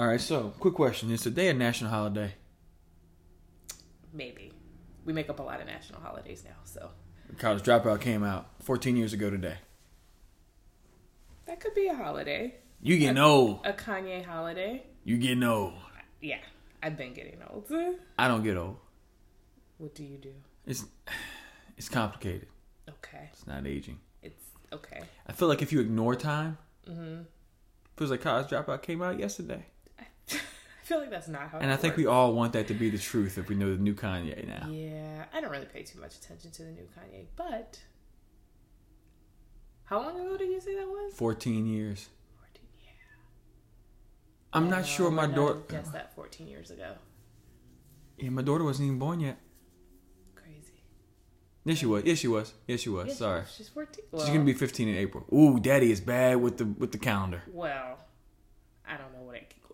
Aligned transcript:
All 0.00 0.06
right, 0.06 0.18
so 0.18 0.54
quick 0.58 0.72
question: 0.72 1.10
Is 1.10 1.20
today 1.20 1.48
a 1.48 1.52
national 1.52 1.90
holiday? 1.90 2.32
Maybe. 4.14 4.50
We 5.04 5.12
make 5.12 5.28
up 5.28 5.40
a 5.40 5.42
lot 5.42 5.60
of 5.60 5.66
national 5.66 6.00
holidays 6.00 6.42
now, 6.42 6.56
so 6.64 6.88
College 7.36 7.62
Dropout 7.62 8.00
came 8.00 8.24
out 8.24 8.48
14 8.62 8.96
years 8.96 9.12
ago 9.12 9.28
today. 9.28 9.58
that 11.44 11.60
could 11.60 11.74
be 11.74 11.88
a 11.88 11.94
holiday. 11.94 12.54
You 12.80 12.96
getting 12.96 13.18
old? 13.18 13.60
A 13.66 13.74
Kanye 13.74 14.24
holiday. 14.24 14.84
You 15.04 15.18
getting 15.18 15.42
old? 15.42 15.74
Yeah, 16.22 16.38
I've 16.82 16.96
been 16.96 17.12
getting 17.12 17.42
old. 17.50 17.70
I 18.18 18.26
don't 18.26 18.42
get 18.42 18.56
old. 18.56 18.78
What 19.76 19.94
do 19.94 20.02
you 20.02 20.16
do? 20.16 20.32
It's 20.64 20.86
it's 21.76 21.90
complicated. 21.90 22.48
Okay, 22.88 23.28
It's 23.34 23.46
not 23.46 23.66
aging. 23.66 24.00
it's 24.22 24.46
okay. 24.72 25.02
I 25.26 25.32
feel 25.32 25.48
like 25.48 25.60
if 25.60 25.74
you 25.74 25.80
ignore 25.80 26.16
time, 26.16 26.56
mm-hmm. 26.88 27.24
feels 27.98 28.10
like 28.10 28.22
College 28.22 28.46
Dropout 28.46 28.80
came 28.80 29.02
out 29.02 29.18
yesterday. 29.18 29.66
I 30.82 30.84
feel 30.84 30.98
like 30.98 31.10
that's 31.10 31.28
not 31.28 31.50
how. 31.50 31.58
And 31.58 31.70
I 31.70 31.76
think 31.76 31.96
we 31.96 32.06
all 32.06 32.32
want 32.32 32.52
that 32.54 32.66
to 32.68 32.74
be 32.74 32.90
the 32.90 32.98
truth 32.98 33.38
if 33.38 33.48
we 33.48 33.54
know 33.54 33.74
the 33.74 33.80
new 33.80 33.94
Kanye 33.94 34.46
now. 34.46 34.68
Yeah, 34.68 35.24
I 35.32 35.40
don't 35.40 35.50
really 35.50 35.66
pay 35.66 35.82
too 35.82 36.00
much 36.00 36.16
attention 36.16 36.50
to 36.50 36.62
the 36.64 36.70
new 36.70 36.88
Kanye, 36.98 37.26
but 37.36 37.78
how 39.84 40.00
long 40.00 40.20
ago 40.20 40.36
did 40.36 40.48
you 40.48 40.60
say 40.60 40.76
that 40.76 40.86
was? 40.86 41.14
14 41.14 41.66
years. 41.66 42.08
14, 42.38 42.62
yeah. 42.80 42.90
I'm 44.52 44.70
not 44.70 44.86
sure 44.86 45.10
my 45.10 45.26
daughter. 45.26 45.58
Guess 45.68 45.90
that 45.90 46.14
14 46.14 46.46
years 46.46 46.70
ago. 46.70 46.94
Yeah, 48.16 48.30
my 48.30 48.42
daughter 48.42 48.62
wasn't 48.62 48.86
even 48.86 48.98
born 48.98 49.18
yet. 49.18 49.38
Crazy. 50.36 50.82
Yes, 51.64 51.78
she 51.78 51.86
was. 51.86 52.04
Yes, 52.04 52.18
she 52.18 52.28
was. 52.28 52.52
Yes, 52.68 52.80
she 52.80 52.88
was. 52.88 53.08
Yeah, 53.08 53.14
Sorry. 53.14 53.42
she's 53.52 53.68
14. 53.68 54.04
She's 54.12 54.26
gonna 54.26 54.44
be 54.44 54.52
15 54.52 54.88
in 54.88 54.96
April. 54.96 55.24
Ooh, 55.32 55.58
daddy 55.58 55.90
is 55.90 56.00
bad 56.00 56.40
with 56.40 56.58
the 56.58 56.66
with 56.66 56.92
the 56.92 56.98
calendar. 56.98 57.42
Well, 57.52 57.98
I 58.86 58.96
don't 58.96 59.12
know 59.12 59.19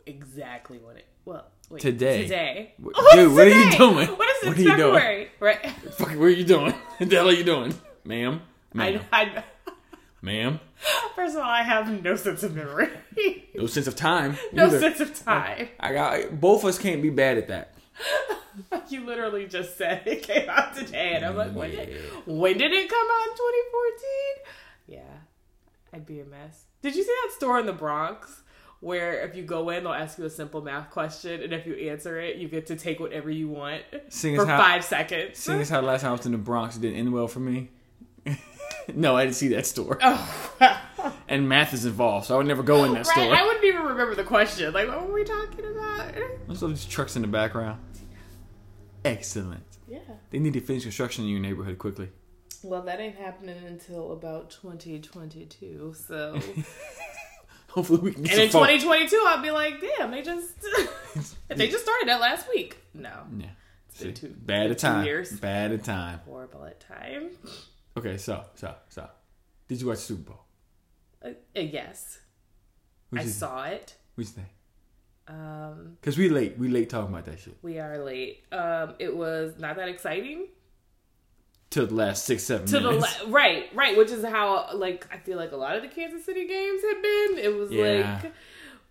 exactly 0.06 0.78
what 0.78 0.96
it. 0.96 1.06
Well, 1.24 1.46
wait, 1.70 1.82
Today. 1.82 2.22
Today. 2.22 2.74
What's 2.78 2.98
oh, 3.00 3.16
dude, 3.16 3.32
what 3.34 3.46
are 3.46 3.50
you 3.50 3.70
doing? 3.72 4.08
What 4.16 4.28
is 4.30 4.42
it? 4.42 4.48
What 4.48 4.58
are 4.58 4.60
you 4.62 4.76
doing? 4.76 5.26
Right? 5.40 5.70
Fuck, 5.92 6.08
what 6.10 6.18
are 6.18 6.30
you 6.30 6.44
doing? 6.44 6.72
What 6.98 7.10
the 7.10 7.16
hell 7.16 7.28
are 7.28 7.32
you 7.32 7.44
doing, 7.44 7.74
ma'am? 8.04 8.40
Ma'am, 8.72 9.00
I, 9.12 9.20
I, 9.24 9.44
ma'am. 10.22 10.60
first 11.14 11.34
of 11.36 11.42
all, 11.42 11.48
I 11.50 11.62
have 11.62 12.02
no 12.02 12.16
sense 12.16 12.42
of 12.42 12.54
memory, 12.54 12.88
No 13.54 13.66
sense 13.66 13.86
of 13.86 13.96
time. 13.96 14.36
no 14.52 14.66
either. 14.66 14.80
sense 14.80 15.00
of 15.00 15.14
time. 15.24 15.68
I 15.80 15.92
got 15.92 16.40
both 16.40 16.62
of 16.62 16.68
us 16.70 16.78
can't 16.78 17.02
be 17.02 17.10
bad 17.10 17.38
at 17.38 17.48
that. 17.48 17.74
You 18.88 19.04
literally 19.04 19.46
just 19.46 19.76
said 19.76 20.04
it 20.06 20.22
came 20.22 20.48
out 20.48 20.74
today, 20.74 21.12
and 21.14 21.26
I'm 21.26 21.36
like, 21.36 21.52
when 21.52 21.70
did, 21.72 21.88
when 22.24 22.56
did 22.56 22.72
it 22.72 22.88
come 22.88 23.06
out? 23.12 23.26
in 23.28 23.36
2014? 23.36 24.98
Yeah, 24.98 25.00
I'd 25.92 26.06
be 26.06 26.20
a 26.20 26.24
mess. 26.24 26.64
Did 26.80 26.96
you 26.96 27.02
see 27.02 27.14
that 27.24 27.34
store 27.34 27.58
in 27.58 27.66
the 27.66 27.74
Bronx 27.74 28.40
where 28.80 29.20
if 29.22 29.34
you 29.34 29.42
go 29.42 29.70
in, 29.70 29.84
they'll 29.84 29.92
ask 29.92 30.18
you 30.18 30.24
a 30.24 30.30
simple 30.30 30.60
math 30.62 30.90
question, 30.90 31.42
and 31.42 31.52
if 31.52 31.66
you 31.66 31.74
answer 31.74 32.20
it, 32.20 32.36
you 32.36 32.48
get 32.48 32.66
to 32.66 32.76
take 32.76 33.00
whatever 33.00 33.30
you 33.30 33.48
want 33.48 33.82
Seeing 34.08 34.36
for 34.36 34.46
how, 34.46 34.58
five 34.58 34.84
seconds? 34.84 35.38
seeing 35.38 35.60
as 35.60 35.68
how 35.68 35.80
last 35.80 36.02
time 36.02 36.10
I 36.10 36.12
was 36.12 36.26
in 36.26 36.32
the 36.32 36.38
Bronx 36.38 36.76
it 36.76 36.80
didn't 36.80 36.98
end 36.98 37.12
well 37.12 37.28
for 37.28 37.40
me. 37.40 37.70
no, 38.94 39.16
I 39.16 39.24
didn't 39.24 39.36
see 39.36 39.48
that 39.48 39.66
store. 39.66 39.98
Oh, 40.02 40.82
And 41.28 41.48
math 41.48 41.72
is 41.74 41.84
involved, 41.84 42.26
so 42.26 42.34
I 42.34 42.38
would 42.38 42.46
never 42.46 42.62
go 42.62 42.84
in 42.84 42.90
oh, 42.90 42.94
that 42.94 43.06
right. 43.06 43.14
store. 43.14 43.34
I 43.34 43.42
wouldn't 43.42 43.64
even 43.64 43.82
remember 43.82 44.14
the 44.14 44.24
question. 44.24 44.72
Like, 44.72 44.88
what 44.88 45.06
were 45.06 45.12
we 45.12 45.24
talking 45.24 45.64
about? 45.64 46.14
There's 46.46 46.62
all 46.62 46.68
these 46.68 46.84
trucks 46.84 47.16
in 47.16 47.22
the 47.22 47.28
background. 47.28 47.80
Excellent. 49.04 49.64
Yeah. 49.88 49.98
They 50.30 50.38
need 50.38 50.52
to 50.54 50.60
finish 50.60 50.82
construction 50.82 51.24
in 51.24 51.30
your 51.30 51.40
neighborhood 51.40 51.78
quickly. 51.78 52.10
Well, 52.62 52.82
that 52.82 53.00
ain't 53.00 53.16
happening 53.16 53.56
until 53.66 54.12
about 54.12 54.50
2022. 54.50 55.94
So, 55.96 56.34
Hopefully 57.76 58.00
we 58.00 58.12
can 58.12 58.22
get 58.24 58.32
and 58.32 58.42
in 58.42 58.50
some 58.50 58.62
folk- 58.62 58.70
2022, 58.70 59.24
I'll 59.28 59.42
be 59.42 59.50
like, 59.52 59.80
damn, 59.80 60.10
they 60.10 60.22
just 60.22 60.54
they 61.48 61.68
just 61.68 61.84
started 61.84 62.08
that 62.08 62.20
last 62.20 62.48
week. 62.48 62.78
No, 62.94 63.10
Yeah. 63.38 63.46
It's 63.90 64.02
been 64.02 64.16
See, 64.16 64.28
two- 64.28 64.34
bad 64.36 64.70
at 64.70 64.78
two 64.78 64.86
time. 64.88 65.04
years. 65.06 65.30
Bad 65.32 65.72
at 65.72 65.84
time. 65.84 66.20
horrible 66.26 66.64
at 66.64 66.80
time. 66.80 67.30
Okay, 67.96 68.16
so 68.16 68.44
so 68.54 68.74
so. 68.88 69.08
Did 69.68 69.80
you 69.80 69.86
watch 69.88 69.98
Super 69.98 70.22
Bowl? 70.30 70.40
Uh, 71.24 71.28
uh, 71.56 71.60
yes, 71.60 72.18
I 73.14 73.22
you, 73.22 73.28
saw 73.28 73.64
it. 73.64 73.94
What'd 74.14 74.30
you 74.34 74.42
think? 74.42 74.48
Um, 75.28 75.96
Cause 76.02 76.16
we 76.16 76.28
late. 76.28 76.56
We 76.56 76.68
late 76.68 76.88
talking 76.88 77.12
about 77.12 77.24
that 77.26 77.40
shit. 77.40 77.56
we 77.62 77.78
are 77.78 77.98
late. 78.04 78.44
Um, 78.52 78.94
it 78.98 79.14
was 79.14 79.58
not 79.58 79.76
that 79.76 79.88
exciting. 79.88 80.46
Till 81.76 81.86
the 81.88 81.94
last 81.94 82.24
six 82.24 82.42
seven 82.44 82.66
To 82.68 82.80
the 82.80 82.90
minutes. 82.92 83.22
la- 83.26 83.30
right, 83.34 83.68
right, 83.74 83.98
which 83.98 84.10
is 84.10 84.24
how 84.24 84.70
like 84.74 85.06
I 85.12 85.18
feel 85.18 85.36
like 85.36 85.52
a 85.52 85.56
lot 85.58 85.76
of 85.76 85.82
the 85.82 85.88
Kansas 85.88 86.24
City 86.24 86.46
games 86.48 86.80
had 86.82 87.02
been. 87.02 87.38
It 87.38 87.54
was 87.54 87.70
Yeah. 87.70 88.20
like 88.22 88.32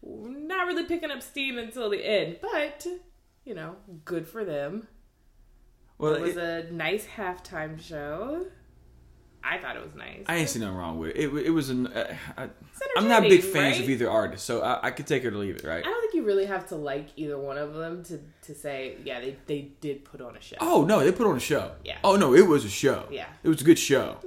not 0.04 0.68
really 0.68 0.84
picking 0.84 1.10
up 1.10 1.24
steam 1.24 1.58
until 1.58 1.90
the 1.90 2.06
end, 2.06 2.38
but 2.44 2.86
you 3.44 3.56
know, 3.56 3.78
good 4.06 4.28
for 4.28 4.46
them. 4.46 4.88
well, 5.98 6.14
It 6.14 6.22
was 6.22 6.38
it- 6.38 6.66
a 6.70 6.72
nice 6.74 7.08
halftime 7.08 7.82
show. 7.82 8.46
I 9.48 9.60
thought 9.60 9.76
it 9.76 9.84
was 9.84 9.94
nice. 9.96 10.24
I 10.28 10.38
ain't 10.38 10.50
seen 10.50 10.64
nothing 10.64 10.76
wrong 10.76 10.98
with 10.98 11.12
it. 11.16 11.26
It, 11.26 11.46
it 11.46 11.50
was 11.52 11.70
an. 11.70 11.88
Uh, 11.88 12.16
I, 12.36 12.50
I'm 12.98 13.08
not 13.08 13.22
big 13.22 13.42
fans 13.42 13.76
right? 13.76 13.84
of 13.84 13.90
either 13.90 14.10
artist, 14.10 14.44
so 14.46 14.62
I, 14.62 14.88
I 14.88 14.92
could 14.92 15.06
take 15.06 15.24
it 15.24 15.28
or 15.28 15.38
leave 15.38 15.58
it. 15.58 15.64
Right? 15.64 15.86
I 15.86 15.88
don't 15.88 16.02
think 16.02 16.16
you 16.16 16.24
really 16.24 16.46
have 16.46 16.68
to 16.70 16.76
like 16.76 17.10
either 17.16 17.38
one 17.38 17.58
of 17.58 17.76
them 17.76 18.04
to 18.06 18.20
to 18.44 18.56
say, 18.56 18.98
yeah, 19.04 19.20
they 19.20 19.36
they 19.46 19.72
did 19.82 20.04
put 20.04 20.20
on 20.20 20.36
a 20.36 20.42
show. 20.42 20.58
Oh 20.60 20.84
no, 20.84 21.02
they 21.02 21.12
put 21.12 21.28
on 21.28 21.38
a 21.38 21.40
show. 21.40 21.74
Yeah. 21.84 21.98
Oh 22.04 22.16
no, 22.16 22.34
it 22.34 22.48
was 22.48 22.66
a 22.66 22.70
show. 22.70 23.06
Yeah. 23.12 23.28
It 23.44 23.50
was 23.50 23.62
a 23.62 23.66
good 23.66 23.80
show, 23.80 24.18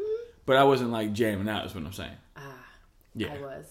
but 0.47 0.56
I 0.56 0.62
wasn't 0.62 0.91
like 0.91 1.12
jamming 1.12 1.49
out. 1.49 1.67
Is 1.67 1.75
what 1.75 1.85
I'm 1.85 1.93
saying. 1.93 2.17
Ah, 2.37 2.65
Yeah. 3.15 3.35
I 3.35 3.41
was. 3.41 3.65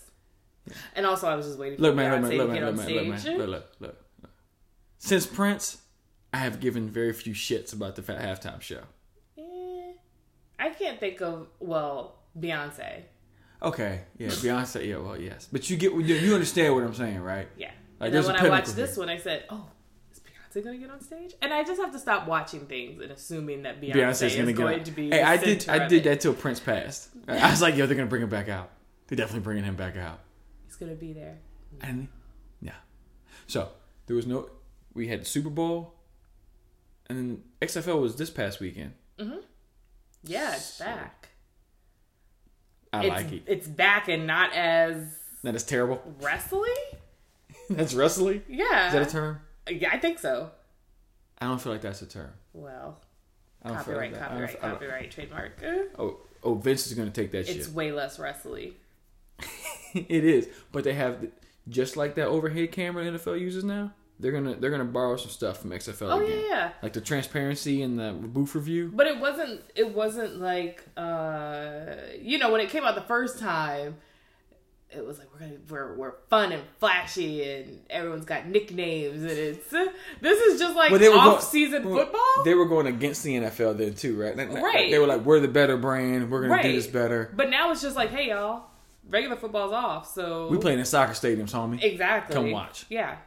And 0.95 1.05
also, 1.05 1.27
I 1.27 1.35
was 1.35 1.45
just 1.45 1.57
waiting 1.57 1.79
Look, 1.79 1.93
for 1.93 1.95
man, 1.95 2.11
look, 2.11 2.29
man, 2.29 2.37
look, 2.37 2.49
man, 2.49 2.65
look, 2.65 2.75
man, 2.75 2.89
look, 2.89 3.07
man, 3.07 3.37
look, 3.37 3.37
look, 3.37 3.49
look, 3.79 3.95
look. 4.21 4.31
Since 4.97 5.25
Prince, 5.27 5.77
I 6.33 6.39
have 6.39 6.59
given 6.59 6.89
very 6.89 7.13
few 7.13 7.33
shits 7.33 7.71
about 7.71 7.95
the 7.95 8.01
fat 8.01 8.19
halftime 8.21 8.59
show. 8.59 8.81
I 10.59 10.69
can't 10.69 10.99
think 10.99 11.21
of 11.21 11.47
well 11.59 12.15
Beyonce. 12.39 13.03
Okay, 13.61 14.01
yeah, 14.17 14.27
Beyonce, 14.27 14.87
yeah, 14.87 14.97
well, 14.97 15.19
yes, 15.19 15.47
but 15.51 15.69
you 15.69 15.77
get 15.77 15.93
you 15.93 16.33
understand 16.33 16.75
what 16.75 16.83
I'm 16.83 16.93
saying, 16.93 17.19
right? 17.19 17.47
Yeah. 17.57 17.71
Like, 17.99 18.13
and 18.13 18.15
then 18.15 18.25
when 18.25 18.35
I 18.35 18.49
watched 18.49 18.75
this 18.75 18.95
here. 18.95 18.99
one, 19.03 19.09
I 19.09 19.17
said, 19.17 19.45
"Oh, 19.49 19.65
is 20.11 20.19
Beyonce 20.19 20.63
gonna 20.63 20.77
get 20.77 20.91
on 20.91 21.01
stage?" 21.01 21.33
And 21.41 21.51
I 21.51 21.63
just 21.63 21.81
have 21.81 21.91
to 21.93 21.99
stop 21.99 22.27
watching 22.27 22.67
things 22.67 23.01
and 23.01 23.11
assuming 23.11 23.63
that 23.63 23.81
Beyonce 23.81 23.93
Beyonce's 23.93 24.21
is 24.21 24.35
gonna 24.35 24.53
going 24.53 24.83
to 24.83 24.91
be. 24.91 25.09
Hey, 25.09 25.23
I 25.23 25.37
did 25.37 25.67
I 25.67 25.87
did 25.87 26.05
it. 26.05 26.09
that 26.09 26.21
till 26.21 26.35
Prince 26.35 26.59
passed. 26.59 27.09
I 27.27 27.49
was 27.49 27.61
like, 27.61 27.75
yo, 27.75 27.87
they're 27.87 27.95
gonna 27.95 28.07
bring 28.09 28.21
him 28.21 28.29
back 28.29 28.49
out. 28.49 28.69
They're 29.07 29.15
definitely 29.15 29.41
bringing 29.41 29.63
him 29.63 29.75
back 29.75 29.97
out. 29.97 30.19
He's 30.65 30.75
gonna 30.75 30.93
be 30.93 31.13
there. 31.13 31.39
And 31.81 32.07
yeah, 32.61 32.75
so 33.47 33.69
there 34.05 34.15
was 34.15 34.27
no. 34.27 34.49
We 34.93 35.07
had 35.07 35.21
the 35.21 35.25
Super 35.25 35.49
Bowl, 35.49 35.95
and 37.07 37.17
then 37.17 37.43
XFL 37.61 37.99
was 37.99 38.15
this 38.15 38.29
past 38.29 38.59
weekend. 38.59 38.93
Mm-hmm. 39.17 39.39
Yeah, 40.23 40.55
it's 40.55 40.77
back. 40.79 41.29
I 42.93 43.05
it's, 43.05 43.09
like 43.09 43.31
it. 43.31 43.43
It's 43.47 43.67
back 43.67 44.07
and 44.07 44.25
not 44.27 44.53
as 44.53 44.97
That 45.43 45.55
is 45.55 45.63
terrible. 45.63 46.01
wrestling. 46.21 46.73
That's 47.69 47.93
wrestling. 47.93 48.43
Yeah. 48.47 48.87
Is 48.87 48.93
that 48.93 49.01
a 49.01 49.05
term? 49.11 49.39
Yeah, 49.69 49.89
I 49.91 49.99
think 49.99 50.19
so. 50.19 50.51
I 51.39 51.45
don't 51.45 51.61
feel 51.61 51.71
like 51.73 51.81
that's 51.81 52.01
a 52.01 52.07
term. 52.07 52.31
Well, 52.53 52.97
I 53.61 53.67
don't 53.67 53.77
feel 53.77 53.93
copyright, 53.95 54.11
like 54.13 54.19
that. 54.21 54.31
I 54.31 54.37
don't- 54.39 54.47
copyright, 54.61 54.61
copyright, 54.61 55.11
trademark. 55.11 55.61
Oh, 55.99 56.17
oh, 56.41 56.55
Vince 56.55 56.87
is 56.87 56.93
gonna 56.93 57.11
take 57.11 57.31
that 57.31 57.39
It's 57.39 57.49
shit. 57.49 57.57
It's 57.57 57.69
way 57.69 57.91
less 57.91 58.17
wrestling. 58.17 58.73
it 59.93 60.09
is, 60.23 60.47
but 60.71 60.83
they 60.83 60.93
have 60.93 61.27
just 61.69 61.95
like 61.97 62.15
that 62.15 62.27
overhead 62.27 62.71
camera 62.71 63.03
NFL 63.05 63.39
uses 63.39 63.63
now. 63.63 63.91
They're 64.19 64.31
gonna 64.31 64.55
they're 64.55 64.71
gonna 64.71 64.83
borrow 64.85 65.15
some 65.17 65.29
stuff 65.29 65.59
from 65.61 65.69
XFL 65.71 66.11
Oh 66.11 66.25
again, 66.25 66.39
yeah, 66.39 66.47
yeah. 66.49 66.71
like 66.81 66.93
the 66.93 67.01
transparency 67.01 67.83
and 67.83 67.99
the 67.99 68.13
booth 68.13 68.55
review. 68.55 68.91
But 68.93 69.05
it 69.07 69.19
wasn't. 69.19 69.61
It 69.75 69.93
wasn't 69.93 70.39
like 70.41 70.83
uh, 70.97 71.95
you 72.19 72.37
know 72.39 72.51
when 72.51 72.61
it 72.61 72.69
came 72.69 72.83
out 72.83 72.95
the 72.95 73.01
first 73.01 73.39
time. 73.39 73.97
It 74.89 75.05
was 75.05 75.19
like 75.19 75.27
we're 75.33 75.39
gonna 75.41 75.57
we're 75.69 75.95
we're 75.95 76.13
fun 76.29 76.53
and 76.53 76.63
flashy 76.79 77.43
and 77.43 77.81
everyone's 77.89 78.23
got 78.23 78.47
nicknames 78.47 79.21
and 79.21 79.29
it's 79.31 79.69
this 79.69 80.39
is 80.41 80.59
just 80.61 80.77
like 80.77 80.91
Well, 80.91 80.99
they 80.99 81.09
were 81.09 81.15
off 81.17 81.43
season 81.43 81.83
well, 81.89 82.05
football. 82.05 82.43
They 82.45 82.53
were 82.53 82.65
going 82.65 82.87
against 82.87 83.21
the 83.23 83.35
NFL 83.35 83.77
then 83.77 83.95
too, 83.95 84.19
right? 84.19 84.35
Like- 84.37 84.49
Right. 84.49 84.89
They 84.89 84.97
were 84.97 85.05
like, 85.05 85.25
"We're 85.25 85.41
the 85.41 85.49
better 85.49 85.75
brand. 85.75 86.31
We're 86.31 86.39
gonna 86.43 86.53
Right. 86.53 86.63
do 86.63 86.71
this 86.71 86.87
better." 86.87 87.33
But 87.35 87.49
now 87.49 87.69
it's 87.71 87.81
just 87.81 87.97
like, 87.97 88.11
hey 88.11 88.29
y'all, 88.29 88.63
regular 89.09 89.35
football's 89.35 89.73
off, 89.73 90.09
so 90.11 90.47
We 90.47 90.57
playing 90.57 90.79
in 90.79 90.85
soccer 90.85 91.11
stadiums, 91.13 91.51
homie. 91.51 91.83
exactly. 91.83 92.33
Come 92.33 92.51
watch. 92.51 92.85
Yeah, 92.89 93.17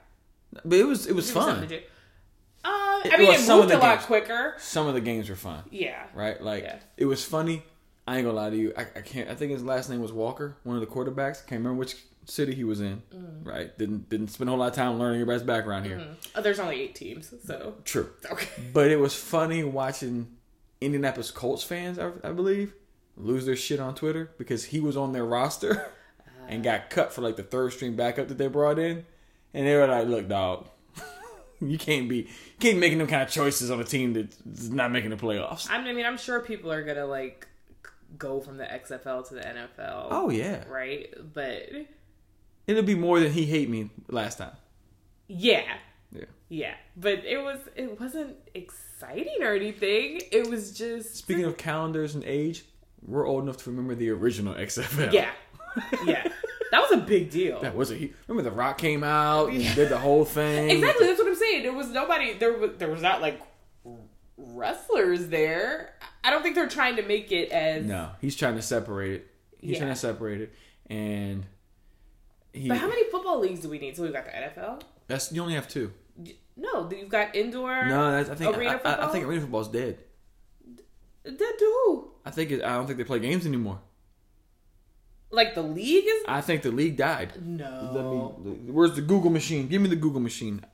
But 0.65 0.79
it 0.79 0.87
was 0.87 1.07
it 1.07 1.15
was 1.15 1.27
Give 1.27 1.37
me 1.37 1.43
something 1.43 1.69
fun. 1.69 1.79
Uh, 2.63 2.69
I 3.05 3.17
mean, 3.19 3.29
was 3.29 3.49
it 3.49 3.53
moved 3.53 3.71
a 3.73 3.79
lot 3.79 3.97
games. 3.97 4.05
quicker. 4.07 4.55
Some 4.59 4.87
of 4.87 4.95
the 4.95 5.01
games 5.01 5.29
were 5.31 5.37
fun, 5.37 5.63
Yeah, 5.71 6.03
right? 6.15 6.41
Like 6.43 6.65
Yeah. 6.65 6.77
it 6.97 7.07
was 7.07 7.25
funny. 7.25 7.63
I 8.07 8.17
ain't 8.17 8.25
gonna 8.27 8.37
lie 8.37 8.51
to 8.51 8.57
you. 8.57 8.73
I, 8.77 8.83
I 8.83 9.01
can't. 9.03 9.31
I 9.31 9.35
think 9.35 9.53
his 9.53 9.63
last 9.63 9.89
name 9.89 10.01
was 10.03 10.13
Walker, 10.13 10.57
one 10.65 10.77
of 10.77 10.81
the 10.81 10.87
quarterbacks. 10.87 11.39
Can't 11.47 11.61
remember 11.61 11.75
which 11.79 11.97
city 12.27 12.55
he 12.55 12.65
was 12.65 12.81
in. 12.81 13.03
Mm. 13.15 13.47
Right? 13.47 13.77
Didn't 13.79 14.09
didn't 14.11 14.29
spend 14.29 14.49
a 14.49 14.53
whole 14.53 14.59
lot 14.61 14.69
of 14.69 14.75
time 14.75 14.99
learning 14.99 15.21
everybody's 15.21 15.43
background 15.47 15.87
here. 15.87 16.05
oh, 16.35 16.43
there's 16.43 16.59
only 16.59 16.81
eight 16.83 16.95
teams, 16.95 17.33
so 17.47 17.75
True. 17.85 18.11
okay. 18.31 18.49
But 18.75 18.91
it 18.91 18.99
was 18.99 19.15
funny 19.15 19.63
watching 19.65 20.37
Indianapolis 20.81 21.31
Colts 21.31 21.63
fans, 21.63 21.99
I, 21.99 22.11
I 22.25 22.33
believe, 22.33 22.75
lose 23.17 23.47
their 23.47 23.57
shit 23.57 23.81
on 23.81 23.95
Twitter 23.95 24.31
because 24.39 24.67
he 24.67 24.81
was 24.81 24.97
on 24.97 25.13
their 25.13 25.25
roster 25.25 25.91
and 26.49 26.63
got 26.65 26.91
cut 26.91 27.13
for 27.13 27.21
like 27.23 27.37
the 27.37 27.43
third 27.43 27.73
string 27.73 27.97
backup 27.97 28.29
that 28.29 28.39
they 28.39 28.49
brought 28.49 28.79
in. 28.79 29.07
And 29.55 29.67
they 29.67 29.75
were 29.77 29.87
like, 29.87 30.07
"Look, 30.07 30.29
dog, 30.29 30.67
you 31.61 31.79
can't 31.79 32.09
be, 32.09 32.17
you 32.17 32.27
can't 32.59 32.77
be 32.77 32.81
making 32.81 32.99
them 32.99 33.07
kind 33.07 33.23
of 33.23 33.31
choices 33.31 33.71
on 33.71 33.81
a 33.81 33.85
team 33.85 34.13
that's 34.13 34.69
not 34.69 34.91
making 34.93 35.11
the 35.11 35.17
playoffs." 35.17 35.69
I 35.71 35.83
mean, 35.93 36.05
I'm 36.05 36.19
sure 36.19 36.41
people 36.41 36.71
are 36.73 36.83
gonna 36.83 37.07
like 37.07 37.47
go 38.19 38.41
from 38.41 38.57
the 38.57 38.65
XFL 38.65 39.29
to 39.29 39.35
the 39.35 39.41
NFL. 39.41 40.09
Oh 40.11 40.31
yeah, 40.31 40.65
right. 40.69 41.13
But 41.33 41.69
it'll 42.67 42.83
be 42.83 42.95
more 42.95 43.21
than 43.21 43.33
he 43.33 43.47
hate 43.47 43.69
me 43.69 43.91
last 44.09 44.39
time. 44.39 44.53
Yeah. 45.29 45.63
Yeah. 46.13 46.25
Yeah, 46.49 46.75
but 46.97 47.25
it 47.25 47.41
was 47.41 47.59
it 47.77 48.01
wasn't 48.01 48.37
exciting 48.55 49.43
or 49.43 49.55
anything. 49.55 50.21
It 50.33 50.51
was 50.51 50.77
just 50.77 51.15
Speaking 51.15 51.45
of 51.45 51.57
calendars 51.57 52.17
and 52.17 52.25
age, 52.25 52.65
we're 53.07 53.25
old 53.27 53.45
enough 53.45 53.59
to 53.59 53.71
remember 53.71 53.95
the 53.95 54.11
original 54.11 54.55
XFL. 54.55 55.13
yeah, 55.13 55.31
yeah. 56.05 56.27
That 56.71 56.81
was 56.83 56.93
a 56.93 56.99
big 56.99 57.31
deal. 57.31 57.61
That 57.61 57.75
was 57.75 57.91
a 57.91 58.11
remember 58.29 58.49
the 58.49 58.55
Rock 58.57 58.79
came 58.79 59.03
out, 59.03 59.53
Yeah. 59.53 59.67
and 59.67 59.75
did 59.77 59.89
the 59.89 59.99
whole 59.99 60.25
thing. 60.25 60.71
Exactly. 60.71 61.07
That's 61.07 61.19
what 61.19 61.29
I'm 61.29 61.35
saying. 61.37 61.63
There 61.65 61.73
was 61.73 61.89
nobody. 61.89 62.35
There 62.35 62.53
was 62.57 62.71
there 62.79 62.89
was 62.91 63.03
not 63.03 63.21
like 63.21 63.41
wrestlers 64.37 65.29
there. 65.29 65.95
I 66.23 66.31
don't 66.31 66.43
think 66.43 66.55
they're 66.55 66.69
trying 66.69 66.97
to 66.97 67.03
make 67.03 67.33
it 67.33 67.51
as. 67.51 67.85
No, 67.85 68.11
he's 68.21 68.37
trying 68.37 68.57
to 68.57 68.63
separate 68.63 69.13
it. 69.15 69.27
He's 69.61 69.73
Yeah. 69.73 69.79
trying 69.81 69.91
to 69.95 69.99
separate 69.99 70.41
it, 70.43 70.55
and 70.89 71.45
he. 72.53 72.69
But 72.69 72.79
how 72.79 72.89
many 72.89 73.05
football 73.11 73.41
leagues 73.41 73.61
do 73.61 73.69
we 73.69 73.79
need? 73.79 73.97
So 73.97 74.03
we've 74.03 74.13
got 74.13 74.25
the 74.27 74.31
NFL. 74.31 74.83
That's 75.09 75.33
you 75.33 75.43
only 75.43 75.55
have 75.55 75.69
two. 75.69 75.93
No, 76.57 76.89
you've 76.91 77.09
got 77.09 77.35
indoor. 77.35 77.87
No, 77.87 78.13
that's, 78.13 78.29
I 78.31 78.35
think 78.35 78.57
Arena 78.57 78.81
I, 78.85 78.91
I, 78.91 79.09
I 79.09 79.13
think 79.13 79.25
arena 79.25 79.41
football's 79.41 79.69
dead. 79.69 79.99
That 81.25 81.55
do 81.59 82.11
I 82.25 82.31
think 82.31 82.51
it, 82.51 82.63
I 82.63 82.75
don't 82.75 82.87
think 82.87 82.99
they 82.99 83.05
play 83.05 83.19
games 83.19 83.47
anymore. 83.47 83.81
Like 85.31 85.55
the 85.55 85.63
league 85.63 86.05
is. 86.07 86.23
I 86.27 86.41
think 86.41 86.63
the 86.63 86.71
league 86.71 86.97
died. 86.97 87.33
No. 87.45 88.37
Let 88.39 88.45
me. 88.47 88.73
Where's 88.73 88.95
the 88.95 89.03
Google 89.03 89.31
machine? 89.31 89.69
Give 89.69 89.81
me 89.81 89.89
the 89.89 89.97
Google 89.97 90.21
machine, 90.21 90.65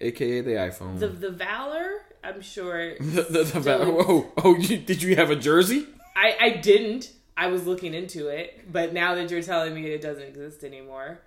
aka 0.00 0.40
the 0.40 0.50
iPhone. 0.52 0.98
The 0.98 1.08
the 1.08 1.30
Valor. 1.30 2.02
I'm 2.24 2.40
sure. 2.40 2.94
the, 3.00 3.22
the, 3.22 3.42
the, 3.44 3.60
still 3.60 4.04
oh, 4.08 4.32
oh! 4.38 4.56
You, 4.56 4.78
did 4.78 5.02
you 5.02 5.16
have 5.16 5.30
a 5.30 5.36
jersey? 5.36 5.86
I 6.16 6.36
I 6.40 6.50
didn't. 6.50 7.12
I 7.36 7.46
was 7.48 7.66
looking 7.66 7.94
into 7.94 8.28
it, 8.28 8.70
but 8.70 8.92
now 8.92 9.14
that 9.14 9.30
you're 9.30 9.42
telling 9.42 9.74
me 9.74 9.86
it 9.86 10.02
doesn't 10.02 10.22
exist 10.22 10.64
anymore, 10.64 11.20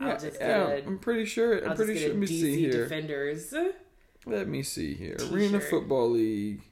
I'll 0.00 0.18
just 0.18 0.40
yeah, 0.40 0.68
get 0.68 0.84
a, 0.84 0.86
I'm 0.86 0.98
pretty 0.98 1.26
sure. 1.26 1.58
I'm 1.58 1.70
I'll 1.70 1.76
pretty 1.76 1.94
just 1.94 2.04
sure. 2.04 2.12
Let 2.14 2.18
me 2.18 2.26
DC 2.26 2.40
see 2.40 2.60
here. 2.60 2.72
Defenders. 2.72 3.54
Let 4.24 4.48
me 4.48 4.62
see 4.62 4.94
here. 4.94 5.16
T-shirt. 5.16 5.32
Arena 5.32 5.60
Football 5.60 6.10
League. 6.10 6.62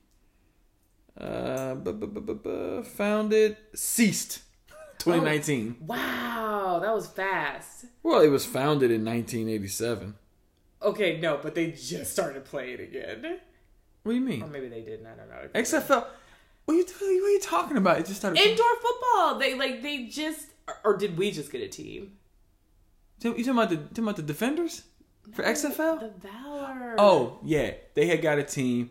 Uh, 1.18 1.74
bu- 1.74 1.92
bu- 1.92 2.06
bu- 2.06 2.20
bu- 2.20 2.34
bu- 2.34 2.82
founded, 2.84 3.56
ceased, 3.74 4.40
2019. 5.00 5.76
Wow, 5.86 6.78
that 6.82 6.94
was 6.94 7.06
fast. 7.08 7.86
Well, 8.02 8.20
it 8.20 8.28
was 8.28 8.46
founded 8.46 8.90
in 8.90 9.04
1987. 9.04 10.14
Okay, 10.82 11.18
no, 11.20 11.38
but 11.42 11.54
they 11.54 11.72
just 11.72 12.12
started 12.12 12.44
playing 12.44 12.80
again. 12.80 13.38
What 14.02 14.12
do 14.12 14.18
you 14.18 14.24
Or 14.24 14.28
mean? 14.28 14.52
maybe 14.52 14.68
they 14.68 14.80
didn't. 14.80 15.06
I 15.06 15.14
don't 15.14 15.28
know. 15.28 15.48
XFL. 15.54 16.06
What 16.64 16.74
are 16.74 16.76
you, 16.76 16.84
what 16.84 17.02
are 17.02 17.30
you 17.32 17.40
talking 17.40 17.76
about? 17.76 17.98
It 17.98 18.06
just 18.06 18.20
started. 18.20 18.40
Indoor 18.40 18.76
football. 18.80 19.38
They 19.38 19.54
like 19.54 19.82
they 19.82 20.04
just 20.06 20.46
or, 20.68 20.92
or 20.92 20.96
did 20.96 21.18
we 21.18 21.30
just 21.30 21.50
get 21.52 21.60
a 21.62 21.68
team? 21.68 22.12
you 23.22 23.30
talking 23.32 23.50
about 23.50 23.68
the 23.70 23.76
talking 23.76 24.04
about 24.04 24.16
the 24.16 24.22
defenders 24.22 24.82
for 25.32 25.42
XFL? 25.42 26.00
The 26.00 26.28
Valor. 26.28 26.94
Oh 26.98 27.38
yeah, 27.42 27.72
they 27.94 28.06
had 28.06 28.22
got 28.22 28.38
a 28.38 28.42
team 28.42 28.90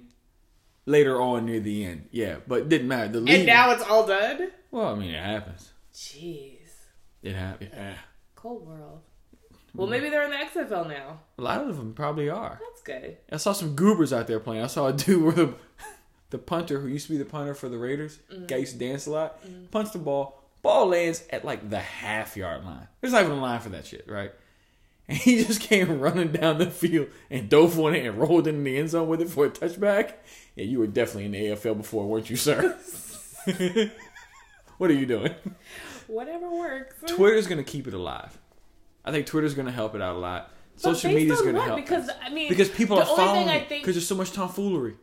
later 0.86 1.20
on 1.22 1.46
near 1.46 1.60
the 1.60 1.86
end. 1.86 2.10
Yeah, 2.12 2.38
but 2.48 2.62
it 2.64 2.70
didn't 2.70 2.88
matter. 2.88 3.08
The 3.14 3.22
league. 3.22 3.36
and 3.36 3.46
now 3.46 3.72
it's 3.72 3.84
all 3.84 4.06
done. 4.06 4.50
well, 4.72 4.88
I 4.88 4.96
mean, 4.96 5.12
it 5.12 5.24
happens. 5.24 5.72
Jeez, 6.00 6.70
It 7.22 7.36
happens. 7.36 7.72
Yeah. 7.76 7.96
cold 8.34 8.66
world. 8.66 9.02
Well, 9.76 9.86
mm. 9.86 9.92
maybe 9.92 10.10
they're 10.10 10.24
in 10.24 10.32
the 10.32 10.38
XFL 10.38 10.88
now. 10.88 11.20
A 11.38 11.42
lot 11.42 11.60
of 11.60 11.76
them 11.76 11.94
probably 11.94 12.30
are. 12.30 12.58
That's 12.70 12.82
good. 12.82 13.18
I 13.30 13.36
saw 13.36 13.52
some 13.52 13.76
goobers 13.76 14.14
out 14.14 14.26
there 14.26 14.40
playing. 14.40 14.64
I 14.64 14.68
saw 14.68 14.88
a 14.88 14.94
dude 14.94 15.22
where 15.24 15.34
the, 15.34 15.54
the 16.30 16.38
punter, 16.38 16.80
who 16.80 16.88
used 16.88 17.08
to 17.08 17.12
be 17.12 17.18
the 17.18 17.26
punter 17.26 17.54
for 17.54 17.68
the 17.68 17.78
Raiders, 17.78 18.18
guy 18.48 18.56
mm. 18.56 18.60
used 18.62 18.74
to 18.74 18.80
dance 18.80 19.08
a 19.08 19.12
lot, 19.12 19.46
mm. 19.46 19.70
punched 19.72 19.92
the 19.92 20.00
ball. 20.00 20.42
Ball 20.62 20.88
lands 20.88 21.26
at 21.32 21.44
like 21.44 21.70
the 21.70 21.80
half 21.80 22.38
yard 22.38 22.64
line. 22.64 22.88
There's 23.02 23.12
not 23.12 23.24
even 23.24 23.38
a 23.38 23.42
line 23.42 23.60
for 23.60 23.70
that 23.70 23.86
shit, 23.86 24.06
right? 24.08 24.32
And 25.10 25.18
he 25.18 25.44
just 25.44 25.60
came 25.60 26.00
running 26.00 26.32
down 26.32 26.60
the 26.60 26.72
field 26.72 27.10
and 27.30 27.50
dove 27.50 27.78
on 27.78 27.94
it 27.94 28.06
and 28.06 28.18
rolled 28.18 28.48
in 28.48 28.64
the 28.64 28.78
end 28.78 28.92
zone 28.92 29.10
with 29.10 29.20
it 29.20 29.30
for 29.30 29.48
a 29.48 29.50
touchback. 29.50 30.14
Yeah, 30.56 30.64
you 30.64 30.80
were 30.80 30.88
definitely 30.88 31.26
in 31.26 31.32
the 31.32 31.46
AFL 31.58 31.76
before, 31.76 32.08
weren't 32.08 32.30
you, 32.30 32.38
sir? 32.38 32.78
what 34.78 34.90
are 34.90 34.94
you 34.94 35.06
doing? 35.06 35.36
Whatever 36.10 36.50
works. 36.50 36.96
Twitter's 37.08 37.48
gonna 37.48 37.64
keep 37.64 37.88
it 37.88 37.94
alive. 37.94 38.38
I 39.06 39.12
think 39.12 39.26
Twitter's 39.28 39.54
gonna 39.54 39.72
help 39.72 39.94
it 39.96 40.02
out 40.02 40.16
a 40.16 40.20
lot. 40.20 40.52
But 40.76 40.82
Social 40.96 41.12
media's 41.14 41.42
gonna 41.42 41.58
what? 41.60 41.68
help 41.68 41.76
because 41.78 42.10
I 42.24 42.30
mean 42.30 42.50
because 42.50 42.70
people 42.70 42.96
the 42.98 43.04
are 43.04 43.10
only 43.10 43.16
following 43.24 43.48
thing 43.48 43.56
I 43.56 43.66
think 43.66 43.84
because 43.84 43.96
there's 43.96 44.08
so 44.08 44.16
much 44.16 44.32
tomfoolery. 44.32 44.96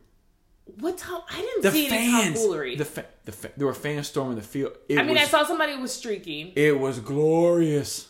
what 0.79 0.97
tom- 0.97 1.21
I 1.29 1.39
didn't 1.41 1.61
The 1.63 1.71
see 1.71 1.87
any 1.87 2.11
fans, 2.11 2.35
tomfoolery. 2.35 2.75
the 2.75 2.85
fa- 2.85 3.05
the 3.25 3.31
fa- 3.31 3.51
there 3.55 3.67
were 3.67 3.73
fans 3.73 4.07
storming 4.07 4.35
the 4.35 4.41
field. 4.41 4.73
It 4.89 4.97
I 4.99 5.03
mean, 5.03 5.15
was, 5.15 5.23
I 5.23 5.25
saw 5.25 5.43
somebody 5.45 5.75
was 5.77 5.93
streaking. 5.93 6.51
it 6.55 6.77
was 6.79 6.99
glorious. 6.99 8.07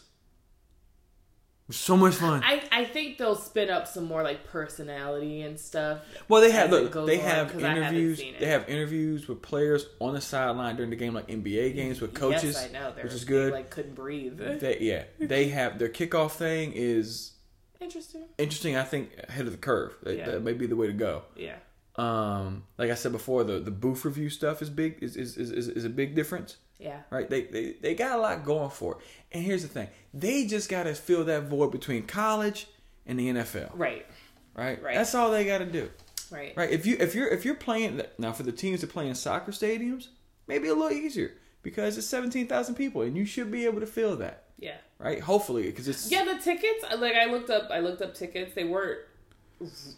Was 1.67 1.75
so 1.75 1.97
much 1.97 2.15
fun. 2.15 2.41
I, 2.45 2.63
I 2.71 2.85
think 2.85 3.17
they'll 3.17 3.35
spin 3.35 3.69
up 3.69 3.87
some 3.87 4.05
more 4.05 4.23
like 4.23 4.45
personality 4.45 5.41
and 5.41 5.59
stuff. 5.59 5.99
well, 6.29 6.39
they 6.41 6.51
have 6.51 6.71
look, 6.71 6.93
they 7.05 7.19
on, 7.19 7.25
have 7.25 7.51
haven't 7.51 7.77
interviews. 7.77 8.23
They 8.39 8.45
have 8.45 8.69
interviews 8.69 9.27
with 9.27 9.41
players 9.41 9.85
on 9.99 10.13
the 10.13 10.21
sideline 10.21 10.77
during 10.77 10.91
the 10.91 10.95
game, 10.95 11.13
like 11.13 11.27
NBA 11.27 11.75
games 11.75 11.99
with 11.99 12.13
coaches, 12.13 12.55
yes, 12.55 12.65
I 12.69 12.71
know. 12.71 12.93
They're, 12.95 13.03
which 13.03 13.13
is 13.13 13.25
they, 13.25 13.27
good. 13.27 13.51
like 13.53 13.69
couldn't 13.69 13.95
breathe. 13.95 14.37
They, 14.37 14.77
yeah, 14.79 15.03
they 15.19 15.49
have 15.49 15.77
their 15.77 15.89
kickoff 15.89 16.31
thing 16.31 16.71
is 16.73 17.33
Interesting. 17.81 18.23
interesting. 18.37 18.75
I 18.77 18.83
think 18.83 19.11
ahead 19.27 19.45
of 19.45 19.51
the 19.51 19.57
curve. 19.57 19.93
That, 20.03 20.17
Yeah. 20.17 20.25
that 20.31 20.43
may 20.43 20.53
be 20.53 20.67
the 20.67 20.75
way 20.77 20.87
to 20.87 20.93
go. 20.93 21.23
Yeah. 21.35 21.55
Um, 21.97 22.63
like 22.77 22.91
I 22.91 22.95
said 22.95 23.11
before, 23.11 23.43
the 23.43 23.59
the 23.59 23.71
booth 23.71 24.05
review 24.05 24.29
stuff 24.29 24.61
is 24.61 24.69
big. 24.69 24.99
Is 25.01 25.15
is 25.15 25.37
is, 25.37 25.51
is, 25.67 25.83
a 25.85 25.89
big 25.89 26.13
difference. 26.15 26.57
Yeah. 26.79 26.99
right? 27.09 27.27
They, 27.27 27.43
they 27.45 27.73
they 27.81 27.95
got 27.95 28.17
a 28.17 28.21
lot 28.21 28.45
going 28.45 28.69
for 28.69 28.93
it. 28.93 28.97
And 29.31 29.43
here's 29.43 29.63
the 29.63 29.67
thing: 29.67 29.87
they 30.13 30.45
just 30.45 30.69
got 30.69 30.83
to 30.83 30.93
fill 30.93 31.25
that 31.25 31.43
void 31.43 31.71
between 31.71 32.03
college 32.03 32.67
and 33.07 33.17
the 33.19 33.29
NFL, 33.29 33.71
Right. 33.73 34.05
right? 34.53 34.81
Right. 34.83 34.95
That's 34.95 35.15
all 35.15 35.31
they 35.31 35.43
got 35.45 35.57
to 35.59 35.65
do, 35.65 35.89
Right. 36.29 36.53
right? 36.55 36.69
If 36.69 36.85
you 36.85 36.97
if 36.99 37.15
you're 37.15 37.29
if 37.29 37.45
you're 37.45 37.55
playing 37.55 38.01
now 38.19 38.31
for 38.31 38.43
the 38.43 38.51
teams 38.51 38.81
that 38.81 38.91
play 38.91 39.07
in 39.07 39.15
soccer 39.15 39.51
stadiums, 39.51 40.09
maybe 40.45 40.67
a 40.67 40.75
little 40.75 40.95
easier 40.95 41.31
because 41.63 41.97
it's 41.97 42.05
seventeen 42.05 42.45
thousand 42.47 42.75
people, 42.75 43.01
and 43.01 43.17
you 43.17 43.25
should 43.25 43.51
be 43.51 43.65
able 43.65 43.79
to 43.79 43.87
fill 43.87 44.15
that, 44.17 44.43
Yeah. 44.59 44.75
right? 44.99 45.19
Hopefully, 45.19 45.63
because 45.63 45.87
it's 45.87 46.11
Yeah, 46.11 46.25
the 46.25 46.37
tickets. 46.39 46.85
Like 46.95 47.15
I 47.15 47.25
looked 47.25 47.49
up. 47.49 47.71
I 47.71 47.79
looked 47.79 48.03
up 48.03 48.13
tickets. 48.13 48.53
They 48.53 48.65
weren't 48.65 48.99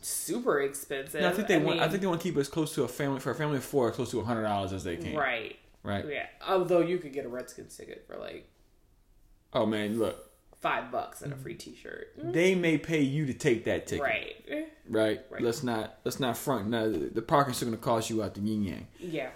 super 0.02 0.62
expensive. 0.62 1.22
No, 1.22 1.30
I 1.30 1.32
think 1.32 1.48
they 1.48 1.58
want. 1.58 1.80
I 1.80 1.88
think 1.90 2.02
they 2.02 2.08
want 2.08 2.22
to 2.22 2.28
keep 2.28 2.38
it 2.38 2.40
as 2.40 2.50
close 2.50 2.74
to 2.76 2.84
a 2.84 2.88
family 2.88 3.20
for 3.20 3.32
a 3.32 3.36
family 3.36 3.58
of 3.58 3.64
four, 3.64 3.90
as 3.90 3.96
close 3.96 4.12
to 4.12 4.22
hundred 4.24 4.44
dollars 4.44 4.74
as 4.74 4.84
they 4.84 4.98
can. 4.98 5.16
Right. 5.16 5.58
Right. 5.84 6.06
Yeah. 6.08 6.26
Although 6.48 6.82
you 6.82 6.98
could 6.98 7.14
get 7.14 7.26
a 7.26 7.30
Redskins 7.30 7.76
ticket 7.76 8.06
for 8.08 8.18
like 8.18 8.50
Oh 9.54 9.66
man, 9.66 9.98
look, 9.98 10.30
five 10.60 10.92
bucks 10.92 11.22
and 11.22 11.34
a 11.34 11.36
free 11.36 11.56
T-shirt. 11.56 12.14
they 12.18 12.54
may 12.54 12.78
pay 12.78 13.02
you 13.02 13.26
to 13.26 13.34
take 13.34 13.66
that 13.66 13.88
ticket. 13.88 14.04
Right. 14.04 14.36
Right. 14.88 15.22
Right. 15.30 15.42
Let's 15.42 15.64
not 15.64 16.00
let's 16.04 16.20
not 16.20 16.38
front. 16.38 16.68
Now 16.68 16.84
the 16.88 17.10
the 17.14 17.22
parking's 17.22 17.58
still 17.58 17.70
going 17.70 17.78
to 17.78 17.84
cost 17.84 18.10
you 18.10 18.22
out 18.24 18.36
the 18.36 18.42
yin 18.42 18.64
yang. 18.64 18.88
Yeah. 19.00 19.30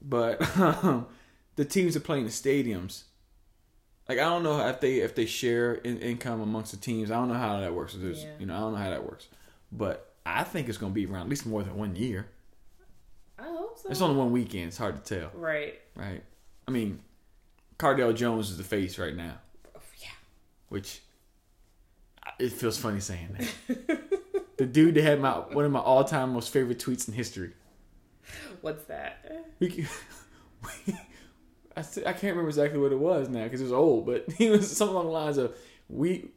But 0.00 0.40
um, 0.58 1.06
the 1.56 1.64
teams 1.64 1.96
are 1.96 2.00
playing 2.00 2.24
the 2.24 2.30
stadiums, 2.30 3.02
like 4.08 4.18
I 4.18 4.24
don't 4.24 4.42
know 4.42 4.66
if 4.68 4.80
they 4.80 4.98
if 4.98 5.14
they 5.14 5.26
share 5.26 5.74
in, 5.74 5.98
income 5.98 6.40
amongst 6.40 6.70
the 6.70 6.78
teams. 6.78 7.10
I 7.10 7.16
don't 7.16 7.28
know 7.28 7.34
how 7.34 7.60
that 7.60 7.74
works. 7.74 7.94
Yeah. 7.94 8.24
You 8.38 8.46
know, 8.46 8.56
I 8.56 8.60
don't 8.60 8.72
know 8.72 8.78
how 8.78 8.90
that 8.90 9.04
works. 9.04 9.28
But 9.70 10.14
I 10.24 10.44
think 10.44 10.68
it's 10.68 10.78
going 10.78 10.92
to 10.92 10.94
be 10.94 11.06
around 11.06 11.22
at 11.22 11.28
least 11.28 11.46
more 11.46 11.62
than 11.62 11.76
one 11.76 11.96
year. 11.96 12.26
I 13.38 13.44
hope 13.44 13.78
so. 13.78 13.88
It's 13.88 14.00
only 14.00 14.16
one 14.16 14.32
weekend. 14.32 14.68
It's 14.68 14.78
hard 14.78 15.04
to 15.04 15.18
tell, 15.20 15.30
right. 15.34 15.78
right? 15.94 16.22
I 16.66 16.70
mean, 16.70 17.00
Cardale 17.78 18.14
Jones 18.14 18.50
is 18.50 18.56
the 18.56 18.64
face 18.64 18.98
right 18.98 19.14
now, 19.14 19.34
oh, 19.76 19.80
Yeah. 20.00 20.08
which 20.68 21.00
it 22.38 22.52
feels 22.52 22.78
funny 22.78 23.00
saying 23.00 23.36
that. 23.38 24.00
the 24.58 24.66
dude 24.66 24.94
that 24.96 25.02
had 25.02 25.20
my 25.20 25.32
one 25.32 25.64
of 25.64 25.70
my 25.70 25.80
all 25.80 26.04
time 26.04 26.32
most 26.32 26.52
favorite 26.52 26.78
tweets 26.78 27.08
in 27.08 27.14
history. 27.14 27.52
What's 28.60 28.84
that? 28.84 29.46
We, 29.60 29.86
we 30.86 30.94
I, 31.76 31.80
I 31.80 32.12
can't 32.12 32.22
remember 32.22 32.48
exactly 32.48 32.78
what 32.78 32.92
it 32.92 32.98
was 32.98 33.28
now 33.28 33.44
because 33.44 33.60
it 33.60 33.64
was 33.64 33.72
old, 33.72 34.06
but 34.06 34.30
he 34.36 34.50
was 34.50 34.76
something 34.76 34.94
along 34.94 35.06
the 35.06 35.12
lines 35.12 35.38
of 35.38 35.56
we 35.88 36.30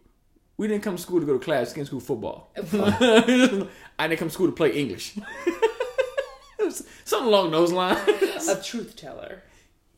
we 0.61 0.67
didn't 0.67 0.83
come 0.83 0.95
to 0.95 1.01
school 1.01 1.19
to 1.19 1.25
go 1.25 1.33
to 1.33 1.43
class, 1.43 1.69
we 1.71 1.75
came 1.75 1.83
to 1.85 1.87
school 1.87 1.99
football. 1.99 2.51
I 2.55 4.07
didn't 4.07 4.19
come 4.19 4.27
to 4.27 4.33
school 4.33 4.45
to 4.45 4.51
play 4.53 4.69
English. 4.71 5.17
Something 7.03 7.27
along 7.27 7.49
those 7.51 7.71
lines. 7.71 8.47
A 8.47 8.61
truth 8.61 8.95
teller. 8.95 9.41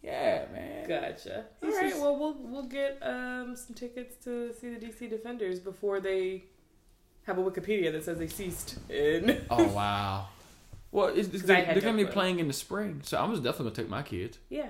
yeah, 0.01 0.46
man. 0.53 0.88
Gotcha. 0.88 1.46
All 1.62 1.70
This 1.70 1.75
right. 1.75 1.86
is- 1.93 2.00
Well, 2.00 2.17
we'll 2.17 2.36
we'll 2.39 2.63
get 2.63 2.98
um 3.01 3.55
some 3.55 3.75
tickets 3.75 4.15
to 4.24 4.53
see 4.53 4.70
the 4.74 4.79
DC 4.86 5.10
Defenders 5.10 5.60
before 5.60 6.00
they 6.00 6.46
have 7.24 7.38
a 7.38 7.41
Wikipedia 7.43 7.91
that 7.91 8.03
says 8.05 8.17
they 8.17 8.27
ceased 8.27 8.79
in. 8.89 9.41
Oh 9.50 9.67
wow. 9.67 10.27
Well, 10.91 11.08
it's, 11.08 11.27
it's, 11.29 11.43
they're, 11.43 11.65
they're 11.65 11.82
gonna 11.82 11.98
be 11.98 12.05
playing 12.05 12.39
in 12.39 12.48
the 12.48 12.53
spring, 12.53 13.01
so 13.03 13.17
I'm 13.20 13.32
just 13.32 13.43
definitely 13.43 13.72
gonna 13.72 13.75
take 13.75 13.89
my 13.89 14.03
kids. 14.03 14.38
yeah. 14.50 14.70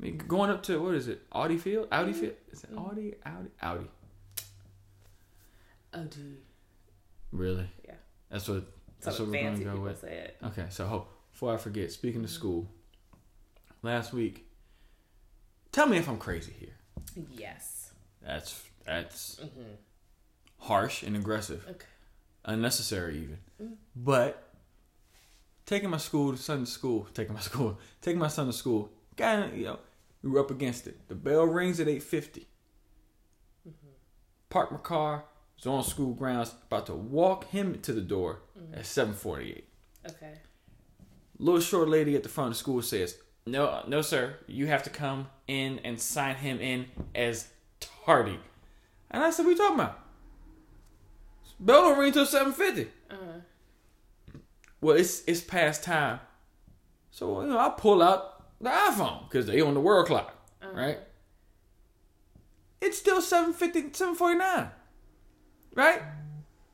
I 0.00 0.04
mean, 0.04 0.16
going 0.28 0.48
up 0.50 0.62
to 0.64 0.80
what 0.80 0.94
is 0.94 1.08
it? 1.08 1.22
Audi 1.32 1.56
Field? 1.58 1.88
Audi 1.90 2.12
Mm-hmm. 2.12 2.20
Field? 2.20 2.34
Is 2.52 2.62
it 2.62 2.70
Audi? 2.76 3.14
Audi? 3.26 3.48
Audi? 3.60 3.84
Oh, 5.94 6.04
dude. 6.04 6.38
Really? 7.32 7.68
Yeah. 7.84 7.94
That's 8.30 8.48
what. 8.48 8.64
That's 9.00 9.18
what 9.20 9.28
we're 9.28 9.42
gonna 9.42 9.64
go 9.64 9.80
with. 9.80 10.04
Okay, 10.04 10.66
so 10.70 10.86
ho- 10.86 11.06
before 11.30 11.54
I 11.54 11.56
forget, 11.56 11.92
speaking 11.92 12.24
of 12.24 12.30
school, 12.30 12.68
last 13.82 14.12
week, 14.12 14.44
tell 15.70 15.86
me 15.86 15.96
if 15.98 16.08
I'm 16.08 16.18
crazy 16.18 16.52
here. 16.58 16.74
Yes. 17.36 17.92
That's 18.22 18.62
that's 18.84 19.36
Mm-hmm. 19.40 19.60
harsh 20.58 21.02
and 21.04 21.16
aggressive, 21.16 21.64
Okay. 21.70 21.86
unnecessary 22.44 23.18
even. 23.18 23.38
Mm. 23.62 23.76
But 23.94 24.42
taking 25.64 25.90
my 25.90 25.98
school 25.98 26.36
son 26.36 26.60
to 26.64 26.66
school, 26.66 27.06
taking 27.14 27.34
my 27.34 27.40
school, 27.50 27.78
taking 28.02 28.18
my 28.18 28.28
son 28.28 28.46
to 28.46 28.52
school, 28.52 28.90
got 29.16 29.54
you 29.54 29.64
know, 29.66 29.78
we 30.22 30.30
were 30.30 30.40
up 30.40 30.50
against 30.50 30.86
it. 30.88 31.06
The 31.08 31.14
bell 31.14 31.44
rings 31.44 31.78
at 31.80 31.86
eight 31.88 32.02
Mm-hmm. 32.02 33.88
Park 34.50 34.72
my 34.72 34.78
car. 34.78 35.24
Was 35.58 35.66
on 35.66 35.82
school 35.84 36.14
grounds, 36.14 36.54
about 36.68 36.86
to 36.86 36.94
walk 36.94 37.44
him 37.50 37.80
to 37.82 37.92
the 37.92 38.00
door 38.00 38.40
Mm-hmm. 38.58 38.74
at 38.78 38.86
seven 38.86 39.14
forty 39.14 39.50
eight. 39.52 39.68
Okay. 40.08 40.34
little 41.38 41.60
short 41.60 41.88
lady 41.88 42.16
at 42.16 42.22
the 42.24 42.28
front 42.28 42.48
of 42.48 42.54
the 42.54 42.58
school 42.58 42.82
says, 42.82 43.16
"No, 43.46 43.84
no, 43.86 44.02
sir. 44.02 44.34
You 44.48 44.66
have 44.66 44.82
to 44.84 44.90
come 44.90 45.28
in 45.46 45.78
and 45.84 46.00
sign 46.00 46.34
him 46.36 46.58
in 46.60 46.86
as 47.14 47.48
tardy." 47.80 48.40
And 49.12 49.22
I 49.22 49.30
said, 49.30 49.44
"What 49.46 49.52
you 49.52 49.56
talking 49.56 49.76
about?" 49.76 50.00
Bell 51.60 51.82
don't 51.82 51.98
ring 51.98 52.12
till 52.12 52.26
seven 52.26 52.52
fifty. 52.52 52.88
Uh, 53.10 53.14
Well, 54.80 54.96
it's 54.96 55.22
it's 55.26 55.40
past 55.40 55.82
time, 55.84 56.18
so 57.10 57.40
you 57.42 57.48
know 57.48 57.58
I 57.58 57.68
pull 57.70 58.02
out 58.02 58.42
the 58.60 58.70
iPhone 58.70 59.28
because 59.28 59.46
they 59.46 59.60
on 59.60 59.74
the 59.74 59.80
world 59.80 60.06
clock, 60.08 60.34
right? 60.72 60.98
It's 62.80 62.96
still 62.98 63.20
750, 63.20 63.92
749, 63.92 64.70
right? 65.78 66.02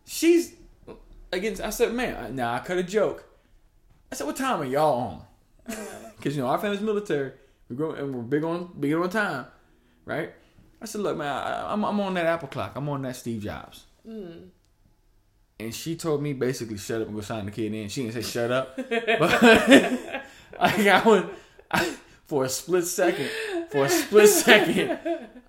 She's 0.06 0.54
again. 1.30 1.56
I 1.62 1.70
said, 1.70 1.92
"Man, 1.92 2.34
now 2.34 2.54
I 2.54 2.58
cut 2.60 2.78
a 2.78 2.82
joke." 2.82 3.24
I 4.10 4.16
said, 4.16 4.26
"What 4.26 4.36
time 4.36 4.62
are 4.62 4.64
y'all 4.64 4.98
on?" 5.66 5.76
Because 6.16 6.34
you 6.34 6.42
know 6.42 6.48
our 6.48 6.58
family's 6.58 6.80
military. 6.80 7.32
We 7.68 7.76
go 7.76 7.92
and 7.92 8.14
we're 8.14 8.22
big 8.22 8.44
on 8.44 8.70
big 8.80 8.94
on 8.94 9.08
time, 9.10 9.46
right? 10.04 10.32
I 10.80 10.86
said, 10.86 11.02
"Look, 11.02 11.16
man, 11.16 11.28
I, 11.28 11.72
I'm 11.72 11.84
I'm 11.84 12.00
on 12.00 12.14
that 12.14 12.26
Apple 12.26 12.48
clock. 12.48 12.72
I'm 12.74 12.88
on 12.88 13.02
that 13.02 13.16
Steve 13.16 13.42
Jobs." 13.42 13.84
mm. 14.06 14.48
And 15.60 15.72
she 15.72 15.94
told 15.94 16.20
me 16.20 16.32
basically 16.32 16.76
shut 16.76 17.00
up 17.00 17.06
and 17.06 17.16
go 17.16 17.22
sign 17.22 17.44
the 17.44 17.52
kid 17.52 17.72
in. 17.72 17.88
She 17.88 18.02
didn't 18.02 18.14
say 18.14 18.28
shut 18.28 18.50
up, 18.50 18.76
but 18.76 18.88
like 20.60 20.86
I 20.86 21.02
would, 21.06 21.30
I, 21.70 21.96
for 22.26 22.44
a 22.44 22.48
split 22.48 22.84
second, 22.84 23.30
for 23.74 23.86
a 23.86 23.88
split 23.88 24.28
second, 24.28 25.00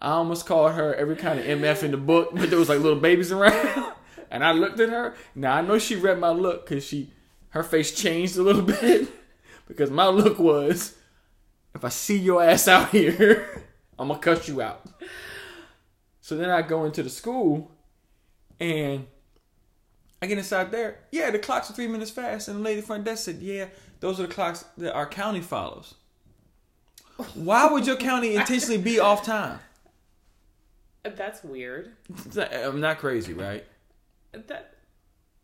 I 0.01 0.09
almost 0.09 0.47
called 0.47 0.73
her 0.73 0.95
every 0.95 1.15
kind 1.15 1.39
of 1.39 1.45
MF 1.45 1.83
in 1.83 1.91
the 1.91 1.97
book, 1.97 2.31
but 2.33 2.49
there 2.49 2.57
was 2.57 2.69
like 2.69 2.79
little 2.79 2.99
babies 2.99 3.31
around. 3.31 3.93
And 4.31 4.43
I 4.43 4.51
looked 4.51 4.79
at 4.79 4.89
her. 4.89 5.13
Now 5.35 5.55
I 5.55 5.61
know 5.61 5.77
she 5.77 5.95
read 5.95 6.19
my 6.19 6.29
look 6.31 6.67
because 6.67 6.83
she, 6.83 7.11
her 7.49 7.63
face 7.63 7.93
changed 7.93 8.35
a 8.35 8.41
little 8.41 8.61
bit 8.81 9.07
because 9.67 9.91
my 9.91 10.07
look 10.07 10.39
was, 10.39 10.95
if 11.75 11.85
I 11.85 11.89
see 11.89 12.17
your 12.17 12.43
ass 12.43 12.67
out 12.67 12.89
here, 12.89 13.63
I'm 13.99 14.07
gonna 14.07 14.19
cut 14.19 14.47
you 14.47 14.61
out. 14.61 14.81
So 16.21 16.35
then 16.35 16.49
I 16.49 16.63
go 16.63 16.85
into 16.85 17.03
the 17.03 17.09
school, 17.09 17.71
and 18.59 19.05
I 20.21 20.25
get 20.25 20.39
inside 20.39 20.71
there. 20.71 21.01
Yeah, 21.11 21.29
the 21.29 21.39
clocks 21.39 21.69
are 21.69 21.73
three 21.73 21.87
minutes 21.87 22.11
fast, 22.11 22.47
and 22.47 22.57
the 22.57 22.63
lady 22.63 22.81
front 22.81 23.05
desk 23.05 23.25
said, 23.25 23.37
"Yeah, 23.37 23.67
those 23.99 24.19
are 24.19 24.23
the 24.27 24.33
clocks 24.33 24.65
that 24.79 24.93
our 24.93 25.07
county 25.07 25.41
follows." 25.41 25.93
Why 27.33 27.67
would 27.67 27.87
your 27.87 27.95
county 27.95 28.35
intentionally 28.35 28.77
be 28.77 28.99
off 28.99 29.25
time? 29.25 29.59
That's 31.03 31.43
weird. 31.43 31.91
I'm 32.37 32.81
not 32.81 32.97
crazy, 32.97 33.33
right? 33.33 33.63
That 34.31 34.75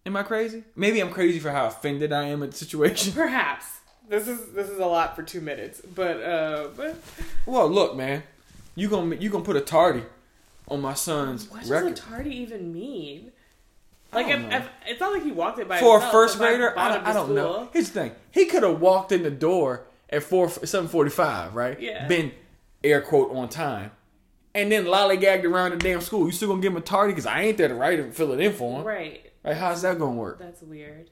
Am 0.05 0.15
I 0.15 0.23
crazy? 0.23 0.63
Maybe 0.75 0.99
I'm 0.99 1.11
crazy 1.11 1.39
for 1.39 1.51
how 1.51 1.67
offended 1.67 2.11
I 2.11 2.23
am 2.25 2.41
at 2.41 2.51
the 2.51 2.57
situation. 2.57 3.13
perhaps 3.13 3.65
this 4.09 4.27
is 4.27 4.51
this 4.53 4.69
is 4.69 4.79
a 4.79 4.85
lot 4.85 5.15
for 5.15 5.23
two 5.23 5.41
minutes, 5.41 5.81
but 5.95 6.21
uh, 6.21 6.67
but 6.75 6.97
Well, 7.45 7.69
look, 7.69 7.95
man, 7.95 8.23
you 8.75 8.89
gonna 8.89 9.15
you 9.15 9.29
gonna 9.29 9.43
put 9.43 9.55
a 9.55 9.61
tardy 9.61 10.03
on 10.67 10.81
my 10.81 10.93
son's 10.93 11.49
what 11.49 11.61
does 11.61 11.69
a 11.69 11.93
tardy 11.93 12.35
even 12.37 12.73
mean? 12.73 13.31
Like 14.11 14.27
if, 14.27 14.51
if 14.51 14.69
it's 14.87 14.99
not 14.99 15.13
like 15.13 15.23
he 15.23 15.31
walked 15.31 15.59
it 15.59 15.69
by 15.69 15.79
for 15.79 15.99
a 15.99 16.01
first 16.01 16.37
grader? 16.37 16.77
I 16.77 16.93
don't, 16.93 17.07
I 17.07 17.13
don't 17.13 17.33
know. 17.33 17.69
Here's 17.71 17.91
the 17.91 18.01
thing: 18.01 18.11
he 18.31 18.45
could 18.45 18.63
have 18.63 18.81
walked 18.81 19.11
in 19.13 19.23
the 19.23 19.31
door 19.31 19.83
at 20.11 20.23
four 20.23 20.49
seven 20.49 20.87
forty 20.87 21.09
five, 21.09 21.55
right? 21.55 21.79
Yeah. 21.79 22.07
Been 22.07 22.31
air 22.83 23.01
quote 23.01 23.31
on 23.31 23.49
time, 23.49 23.91
and 24.53 24.71
then 24.71 24.85
lollygagged 24.85 25.43
around 25.43 25.71
the 25.71 25.77
damn 25.77 26.01
school. 26.01 26.25
You 26.25 26.31
still 26.31 26.49
gonna 26.49 26.61
give 26.61 26.73
him 26.73 26.77
a 26.77 26.81
tardy 26.81 27.13
because 27.13 27.25
I 27.25 27.41
ain't 27.43 27.57
there 27.57 27.67
to 27.67 27.75
write 27.75 27.99
it, 27.99 28.13
fill 28.13 28.31
it 28.33 28.39
in 28.39 28.53
for 28.53 28.79
him. 28.79 28.85
Right. 28.85 29.31
Right? 29.43 29.55
How's 29.55 29.81
that 29.83 29.97
gonna 29.99 30.11
work? 30.15 30.39
That's 30.39 30.61
weird. 30.61 31.09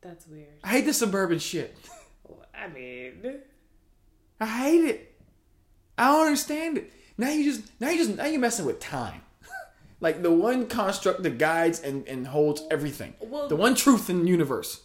That's 0.00 0.26
weird. 0.26 0.48
I 0.64 0.68
hate 0.68 0.86
the 0.86 0.92
suburban 0.94 1.38
shit. 1.38 1.76
I 2.54 2.68
mean, 2.68 3.40
I 4.40 4.46
hate 4.46 4.84
it. 4.84 5.14
I 5.98 6.08
don't 6.12 6.26
understand 6.26 6.78
it. 6.78 6.92
Now 7.18 7.30
you 7.30 7.44
just 7.44 7.70
now 7.80 7.90
you 7.90 7.98
just 7.98 8.16
now 8.16 8.24
you're 8.26 8.40
messing 8.40 8.66
with 8.66 8.80
time. 8.80 9.22
like 10.00 10.22
the 10.22 10.30
one 10.32 10.66
construct 10.66 11.22
that 11.22 11.38
guides 11.38 11.80
and, 11.80 12.06
and 12.08 12.26
holds 12.26 12.62
everything. 12.70 13.14
Well- 13.20 13.48
the 13.48 13.56
one 13.56 13.74
truth 13.74 14.08
in 14.10 14.22
the 14.24 14.28
universe. 14.28 14.82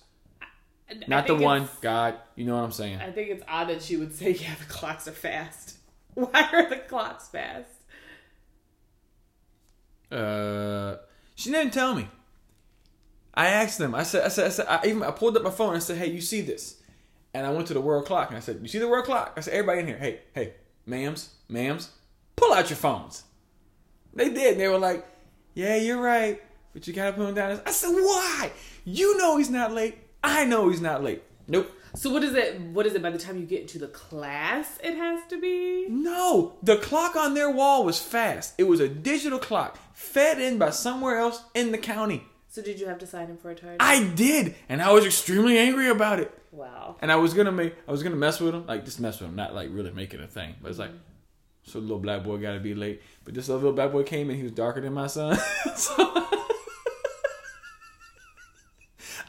Not 1.07 1.27
the 1.27 1.35
one 1.35 1.67
God. 1.81 2.15
You 2.35 2.45
know 2.45 2.55
what 2.55 2.63
I'm 2.63 2.71
saying? 2.71 2.99
I 2.99 3.11
think 3.11 3.29
it's 3.29 3.43
odd 3.47 3.69
that 3.69 3.81
she 3.81 3.97
would 3.97 4.13
say, 4.13 4.31
"Yeah, 4.31 4.55
the 4.59 4.65
clocks 4.65 5.07
are 5.07 5.11
fast." 5.11 5.77
Why 6.13 6.49
are 6.53 6.69
the 6.69 6.77
clocks 6.77 7.27
fast? 7.27 7.69
Uh, 10.11 10.95
she 11.35 11.51
didn't 11.51 11.73
tell 11.73 11.93
me. 11.93 12.07
I 13.33 13.47
asked 13.47 13.77
them. 13.77 13.93
I 13.93 14.03
said, 14.03 14.23
I 14.23 14.29
said, 14.29 14.45
I 14.45 14.49
said, 14.49 14.65
I 14.67 14.87
even 14.87 15.03
I 15.03 15.11
pulled 15.11 15.37
up 15.37 15.43
my 15.43 15.51
phone 15.51 15.69
and 15.69 15.77
I 15.77 15.79
said, 15.79 15.97
"Hey, 15.97 16.09
you 16.09 16.21
see 16.21 16.41
this?" 16.41 16.81
And 17.33 17.45
I 17.45 17.51
went 17.51 17.67
to 17.67 17.73
the 17.73 17.81
world 17.81 18.05
clock 18.05 18.29
and 18.29 18.37
I 18.37 18.39
said, 18.39 18.59
"You 18.61 18.67
see 18.67 18.79
the 18.79 18.87
world 18.87 19.05
clock?" 19.05 19.33
I 19.37 19.41
said, 19.41 19.53
"Everybody 19.53 19.81
in 19.81 19.87
here, 19.87 19.97
hey, 19.97 20.21
hey, 20.33 20.53
ma'ams, 20.87 21.27
ma'ams, 21.51 21.89
pull 22.35 22.53
out 22.53 22.69
your 22.69 22.77
phones." 22.77 23.23
They 24.13 24.29
did. 24.29 24.57
They 24.57 24.67
were 24.67 24.79
like, 24.79 25.05
"Yeah, 25.53 25.75
you're 25.75 26.01
right, 26.01 26.41
but 26.73 26.87
you 26.87 26.93
gotta 26.93 27.11
put 27.13 27.25
them 27.25 27.35
down." 27.35 27.61
I 27.65 27.71
said, 27.71 27.91
"Why? 27.91 28.51
You 28.85 29.17
know 29.17 29.37
he's 29.37 29.51
not 29.51 29.71
late. 29.73 29.97
I 30.27 30.45
know 30.45 30.69
he's 30.69 30.81
not 30.81 31.03
late." 31.03 31.23
Nope. 31.47 31.71
So 31.95 32.11
what 32.11 32.23
is 32.23 32.35
it? 32.35 32.59
What 32.59 32.85
is 32.85 32.93
it? 32.93 33.01
By 33.01 33.09
the 33.09 33.17
time 33.17 33.39
you 33.39 33.45
get 33.45 33.61
into 33.61 33.79
the 33.79 33.87
class, 33.87 34.77
it 34.83 34.95
has 34.95 35.21
to 35.29 35.39
be. 35.39 35.87
No, 35.89 36.53
the 36.61 36.77
clock 36.77 37.15
on 37.15 37.33
their 37.33 37.49
wall 37.49 37.85
was 37.85 37.99
fast. 37.99 38.53
It 38.57 38.65
was 38.65 38.79
a 38.79 38.89
digital 38.89 39.39
clock 39.39 39.79
fed 39.93 40.39
in 40.39 40.57
by 40.57 40.69
somewhere 40.69 41.17
else 41.17 41.43
in 41.55 41.71
the 41.71 41.77
county. 41.77 42.23
So 42.49 42.61
did 42.61 42.79
you 42.79 42.87
have 42.87 42.99
to 42.99 43.07
sign 43.07 43.27
him 43.27 43.37
for 43.37 43.51
a 43.51 43.55
tardy? 43.55 43.77
I 43.79 44.03
did, 44.03 44.55
and 44.69 44.81
I 44.81 44.91
was 44.91 45.05
extremely 45.05 45.57
angry 45.57 45.89
about 45.89 46.19
it. 46.19 46.31
wow. 46.51 46.95
And 47.01 47.11
I 47.11 47.15
was 47.15 47.33
gonna 47.33 47.51
make, 47.51 47.75
I 47.87 47.91
was 47.91 48.03
gonna 48.03 48.15
mess 48.15 48.39
with 48.39 48.53
him, 48.53 48.65
like 48.67 48.85
just 48.85 48.99
mess 48.99 49.19
with 49.19 49.29
him, 49.29 49.35
not 49.35 49.55
like 49.55 49.69
really 49.71 49.91
make 49.91 50.13
it 50.13 50.19
a 50.19 50.27
thing. 50.27 50.55
But 50.61 50.69
it's 50.69 50.79
like, 50.79 50.89
mm-hmm. 50.89 50.99
so 51.63 51.79
the 51.79 51.85
little 51.85 51.99
black 51.99 52.23
boy 52.23 52.37
got 52.37 52.53
to 52.53 52.59
be 52.59 52.75
late. 52.75 53.01
But 53.25 53.33
this 53.33 53.49
little 53.49 53.73
black 53.73 53.91
boy 53.91 54.03
came 54.03 54.29
and 54.29 54.37
he 54.37 54.43
was 54.43 54.51
darker 54.51 54.81
than 54.81 54.93
my 54.93 55.07
son. 55.07 55.37
so 55.75 56.27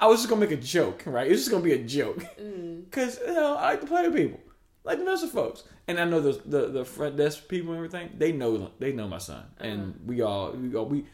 I 0.00 0.06
was 0.06 0.20
just 0.20 0.28
gonna 0.28 0.40
make 0.40 0.50
a 0.50 0.56
joke, 0.56 1.02
right? 1.06 1.26
It 1.26 1.30
was 1.30 1.40
just 1.40 1.50
gonna 1.50 1.62
be 1.62 1.72
a 1.72 1.82
joke, 1.82 2.18
mm. 2.40 2.90
cause 2.90 3.18
you 3.26 3.34
know 3.34 3.56
I 3.56 3.70
like 3.70 3.80
to 3.80 3.86
play 3.86 4.06
with 4.06 4.16
people, 4.16 4.40
I 4.84 4.90
like 4.90 4.98
to 4.98 5.04
mess 5.04 5.22
with 5.22 5.32
folks, 5.32 5.64
and 5.86 5.98
I 5.98 6.04
know 6.04 6.20
the 6.20 6.40
the, 6.46 6.68
the 6.68 6.84
front 6.84 7.16
desk 7.16 7.48
people 7.48 7.72
and 7.72 7.78
everything. 7.78 8.10
They 8.16 8.32
know 8.32 8.70
they 8.78 8.92
know 8.92 9.08
my 9.08 9.18
son, 9.18 9.38
uh-huh. 9.38 9.68
and 9.68 10.00
we 10.06 10.22
all 10.22 10.52
we 10.52 10.74
all 10.74 10.86
we. 10.86 11.04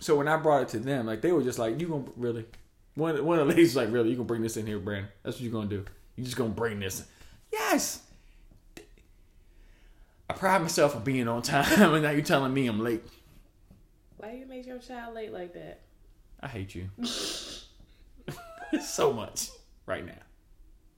So 0.00 0.16
when 0.16 0.26
I 0.26 0.36
brought 0.36 0.62
it 0.62 0.68
to 0.70 0.80
them, 0.80 1.06
like 1.06 1.22
they 1.22 1.32
were 1.32 1.42
just 1.42 1.58
like, 1.58 1.80
"You 1.80 1.88
gonna 1.88 2.04
really?" 2.16 2.46
One 2.94 3.24
one 3.24 3.38
of 3.38 3.46
the 3.46 3.54
ladies 3.54 3.70
was 3.70 3.76
like, 3.76 3.92
"Really? 3.92 4.10
You 4.10 4.16
gonna 4.16 4.26
bring 4.26 4.42
this 4.42 4.56
in 4.56 4.66
here, 4.66 4.78
Brandon? 4.78 5.10
That's 5.22 5.36
what 5.36 5.42
you 5.42 5.50
gonna 5.50 5.68
do? 5.68 5.84
You 6.16 6.24
just 6.24 6.36
gonna 6.36 6.50
bring 6.50 6.80
this?" 6.80 7.00
In. 7.00 7.06
Yes. 7.52 8.02
I 10.28 10.34
pride 10.34 10.62
myself 10.62 10.96
on 10.96 11.04
being 11.04 11.28
on 11.28 11.42
time, 11.42 11.66
and 11.94 12.02
now 12.02 12.10
you're 12.10 12.22
telling 12.22 12.54
me 12.54 12.66
I'm 12.66 12.80
late. 12.80 13.04
Why 14.16 14.32
do 14.32 14.36
you 14.38 14.46
make 14.46 14.66
your 14.66 14.78
child 14.78 15.14
late 15.14 15.32
like 15.32 15.52
that? 15.54 15.80
I 16.40 16.48
hate 16.48 16.74
you 16.74 16.88
so 18.82 19.12
much 19.12 19.50
right 19.86 20.04
now 20.04 20.12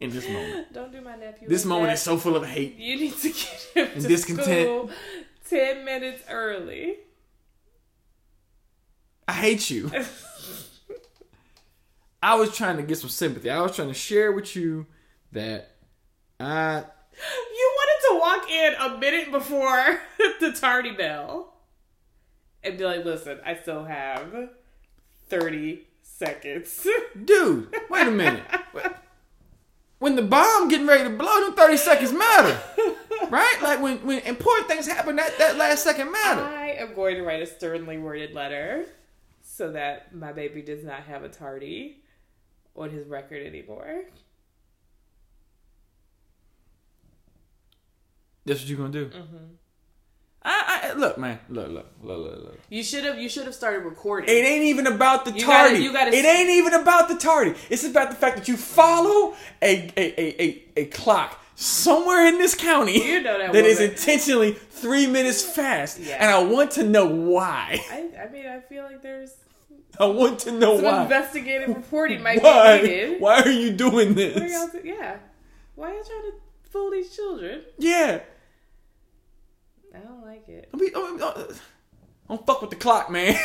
in 0.00 0.10
this 0.10 0.28
moment. 0.28 0.72
Don't 0.72 0.92
do 0.92 1.00
my 1.00 1.16
nephew. 1.16 1.48
This 1.48 1.64
moment 1.64 1.88
that. 1.88 1.94
is 1.94 2.02
so 2.02 2.16
full 2.16 2.36
of 2.36 2.44
hate. 2.46 2.76
You 2.76 2.96
need 2.96 3.16
to 3.18 3.28
get 3.28 3.68
him 3.74 3.88
And 3.94 4.02
to 4.02 4.08
discontent. 4.08 4.66
school 4.66 4.90
ten 5.48 5.84
minutes 5.84 6.22
early. 6.30 6.96
I 9.26 9.32
hate 9.32 9.70
you. 9.70 9.90
I 12.22 12.34
was 12.36 12.56
trying 12.56 12.76
to 12.78 12.82
get 12.82 12.98
some 12.98 13.10
sympathy. 13.10 13.50
I 13.50 13.60
was 13.60 13.76
trying 13.76 13.88
to 13.88 13.94
share 13.94 14.32
with 14.32 14.56
you 14.56 14.86
that 15.32 15.70
I 16.40 16.78
You 16.78 17.72
wanted 17.76 18.00
to 18.08 18.18
walk 18.20 18.50
in 18.50 18.74
a 18.80 18.98
minute 18.98 19.30
before 19.30 20.00
the 20.40 20.52
tardy 20.52 20.92
bell 20.92 21.54
and 22.62 22.78
be 22.78 22.84
like, 22.84 23.04
"Listen, 23.04 23.40
I 23.44 23.56
still 23.56 23.84
have 23.84 24.50
thirty 25.28 25.86
seconds." 26.16 26.86
dude, 27.24 27.74
wait 27.90 28.06
a 28.06 28.10
minute. 28.10 28.44
When 29.98 30.16
the 30.16 30.22
bomb 30.22 30.68
getting 30.68 30.86
ready 30.86 31.04
to 31.04 31.10
blow, 31.10 31.40
them 31.40 31.54
30 31.54 31.76
seconds 31.78 32.12
matter. 32.12 32.60
Right? 33.30 33.56
Like 33.62 33.80
when, 33.80 34.04
when 34.04 34.18
important 34.20 34.68
things 34.68 34.86
happen, 34.86 35.16
that, 35.16 35.38
that 35.38 35.56
last 35.56 35.82
second 35.82 36.12
matter. 36.12 36.42
I 36.42 36.72
am 36.72 36.94
going 36.94 37.16
to 37.16 37.22
write 37.22 37.42
a 37.42 37.46
sternly 37.46 37.96
worded 37.96 38.34
letter 38.34 38.84
so 39.42 39.72
that 39.72 40.14
my 40.14 40.32
baby 40.32 40.60
does 40.60 40.84
not 40.84 41.04
have 41.04 41.22
a 41.22 41.28
tardy 41.28 42.02
on 42.76 42.90
his 42.90 43.06
record 43.06 43.46
anymore. 43.46 44.04
That's 48.44 48.60
what 48.60 48.68
you're 48.68 48.78
gonna 48.78 48.90
do. 48.90 49.06
Mm-hmm. 49.06 49.54
Look, 50.96 51.18
man. 51.18 51.38
Look, 51.48 51.68
look, 51.68 51.86
look, 52.02 52.18
look, 52.18 52.36
look. 52.44 52.60
You 52.70 52.82
should 52.82 53.04
have. 53.04 53.18
You 53.18 53.28
should 53.28 53.44
have 53.44 53.54
started 53.54 53.84
recording. 53.84 54.28
It 54.30 54.44
ain't 54.44 54.64
even 54.64 54.86
about 54.86 55.24
the 55.24 55.32
You 55.32 55.46
gotta- 55.46 55.68
tardy. 55.70 55.82
you 55.84 55.92
gotta- 55.92 56.12
it 56.14 56.24
ain't 56.24 56.50
even 56.50 56.74
about 56.74 57.08
the 57.08 57.16
tardy. 57.16 57.54
It's 57.70 57.84
about 57.84 58.10
the 58.10 58.16
fact 58.16 58.36
that 58.36 58.48
you 58.48 58.56
follow 58.56 59.34
a 59.62 59.90
a, 59.96 60.20
a, 60.20 60.42
a, 60.42 60.62
a 60.76 60.84
clock 60.86 61.40
somewhere 61.56 62.26
in 62.26 62.38
this 62.38 62.54
county 62.56 62.98
You 63.06 63.22
know 63.22 63.38
that 63.38 63.52
that 63.52 63.64
is 63.64 63.80
intentionally 63.80 64.52
three 64.52 65.06
minutes 65.06 65.40
fast, 65.42 66.00
Yeah. 66.00 66.16
and 66.20 66.30
I 66.30 66.42
want 66.42 66.72
to 66.72 66.82
know 66.82 67.06
why. 67.06 67.80
I, 67.92 68.08
I 68.26 68.28
mean, 68.32 68.46
I 68.46 68.58
feel 68.60 68.82
like 68.84 69.02
there's 69.02 69.32
I 70.00 70.06
want 70.06 70.40
to 70.40 70.50
know 70.50 70.74
some 70.76 70.84
why. 70.86 71.02
investigative 71.04 71.68
reporting 71.68 72.20
might 72.22 72.42
be 72.42 72.82
needed. 72.88 73.20
Why 73.20 73.40
are 73.42 73.48
you 73.48 73.70
doing 73.70 74.14
this? 74.14 74.74
yeah. 74.82 75.18
Why 75.76 75.90
are 75.90 75.94
you 75.94 76.02
trying 76.04 76.22
to 76.22 76.32
fool 76.70 76.90
these 76.90 77.14
children? 77.14 77.62
Yeah. 77.78 78.20
I 79.94 79.98
don't 79.98 80.24
like 80.24 80.48
it. 80.48 80.68
I 80.72 80.76
mean, 80.76 80.92
don't, 80.92 81.18
don't- 81.18 81.36
uh, 81.36 81.54
don't 82.28 82.46
fuck 82.46 82.60
with 82.62 82.70
the 82.70 82.76
clock, 82.76 83.10
man. 83.10 83.36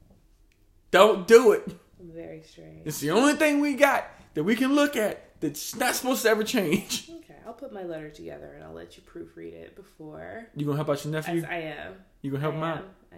don't 0.90 1.26
do 1.26 1.52
it. 1.52 1.66
Very 2.00 2.42
strange. 2.42 2.82
It's 2.86 2.98
the 3.00 3.10
only 3.12 3.34
thing 3.34 3.60
we 3.60 3.74
got 3.74 4.06
that 4.34 4.42
we 4.44 4.56
can 4.56 4.74
look 4.74 4.96
at 4.96 5.38
that's 5.40 5.74
not 5.76 5.94
supposed 5.94 6.22
to 6.22 6.28
ever 6.30 6.44
change. 6.44 7.10
Okay, 7.30 7.38
I'll 7.46 7.52
put 7.54 7.72
my 7.72 7.84
letter 7.84 8.10
together 8.10 8.52
and 8.54 8.64
I'll 8.64 8.72
let 8.72 8.96
you 8.96 9.02
proofread 9.04 9.52
it 9.52 9.76
before. 9.76 10.46
You 10.56 10.66
gonna 10.66 10.76
help 10.76 10.90
out 10.90 11.04
your 11.04 11.12
nephew? 11.12 11.38
As 11.38 11.44
I 11.44 11.54
am. 11.56 11.94
You 12.22 12.32
gonna 12.32 12.40
help 12.42 12.54
I 12.54 12.58
him 12.58 12.64
am. 12.64 12.78
out? 12.78 12.88
I 13.12 13.16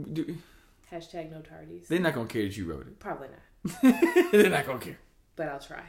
am. 0.00 0.12
Do- 0.14 0.38
Hashtag 0.90 1.30
no 1.30 1.38
tardies. 1.38 1.86
They're 1.88 2.00
not 2.00 2.14
gonna 2.14 2.26
care 2.26 2.42
that 2.42 2.56
you 2.56 2.64
wrote 2.70 2.86
it. 2.86 2.98
Probably 2.98 3.28
not, 3.28 3.82
They're 4.32 4.48
not 4.50 4.66
gonna 4.66 4.78
care. 4.78 4.98
but 5.36 5.48
I'll 5.48 5.60
try. 5.60 5.82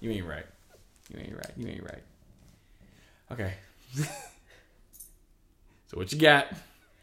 You 0.00 0.10
ain't 0.10 0.26
right. 0.26 0.46
You 1.12 1.20
ain't 1.20 1.34
right. 1.34 1.52
You 1.56 1.68
ain't 1.68 1.82
right. 1.84 2.02
Okay. 3.32 3.54
so 3.94 4.06
what 5.98 6.12
you 6.12 6.18
got? 6.18 6.46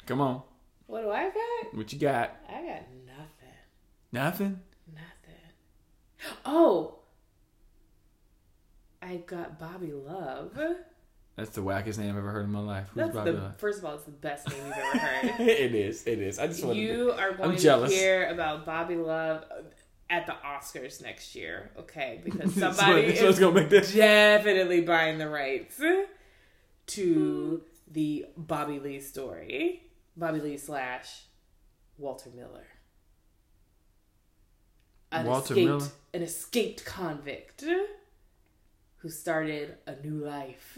Come 0.05 0.21
on. 0.21 0.41
What 0.87 1.01
do 1.01 1.11
I 1.11 1.25
got? 1.25 1.73
What 1.75 1.93
you 1.93 1.99
got? 1.99 2.35
I 2.47 2.53
got 2.53 2.83
nothing. 3.05 3.55
Nothing. 4.11 4.59
Nothing. 4.91 6.33
Oh, 6.45 6.95
I 9.01 9.17
got 9.17 9.59
Bobby 9.59 9.93
Love. 9.93 10.57
That's 11.35 11.51
the 11.51 11.61
wackest 11.61 11.97
name 11.99 12.09
I've 12.11 12.17
ever 12.17 12.31
heard 12.31 12.45
in 12.45 12.51
my 12.51 12.59
life. 12.59 12.87
Who's 12.93 13.03
That's 13.03 13.15
Bobby 13.15 13.31
the 13.31 13.37
Love? 13.37 13.57
first 13.57 13.79
of 13.79 13.85
all, 13.85 13.95
it's 13.95 14.03
the 14.03 14.11
best 14.11 14.49
name 14.49 14.57
you've 14.65 14.75
ever 14.75 14.97
heard. 14.97 15.39
it 15.41 15.73
is. 15.75 16.05
It 16.05 16.19
is. 16.19 16.37
I 16.39 16.47
just 16.47 16.63
want 16.65 16.77
you 16.77 17.11
are 17.13 17.33
going 17.33 17.55
to 17.55 17.61
jealous. 17.61 17.93
hear 17.93 18.27
about 18.29 18.65
Bobby 18.65 18.95
Love 18.97 19.45
at 20.09 20.25
the 20.25 20.35
Oscars 20.45 21.01
next 21.01 21.35
year, 21.35 21.71
okay? 21.77 22.21
Because 22.25 22.53
somebody 22.53 23.15
so, 23.15 23.27
is 23.27 23.39
gonna 23.39 23.55
make 23.55 23.69
this. 23.69 23.93
definitely 23.93 24.81
buying 24.81 25.17
the 25.17 25.29
rights 25.29 25.81
to 26.87 27.61
the 27.91 28.25
Bobby 28.35 28.79
Lee 28.79 28.99
story. 28.99 29.83
Bobby 30.17 30.39
Lee 30.41 30.57
slash 30.57 31.23
Walter 31.97 32.29
Miller. 32.35 32.67
An 35.11 35.25
Walter 35.25 35.53
escaped, 35.53 35.67
Miller? 35.67 35.87
An 36.13 36.21
escaped 36.21 36.85
convict 36.85 37.63
who 38.97 39.09
started 39.09 39.77
a 39.87 39.95
new 40.03 40.23
life 40.25 40.77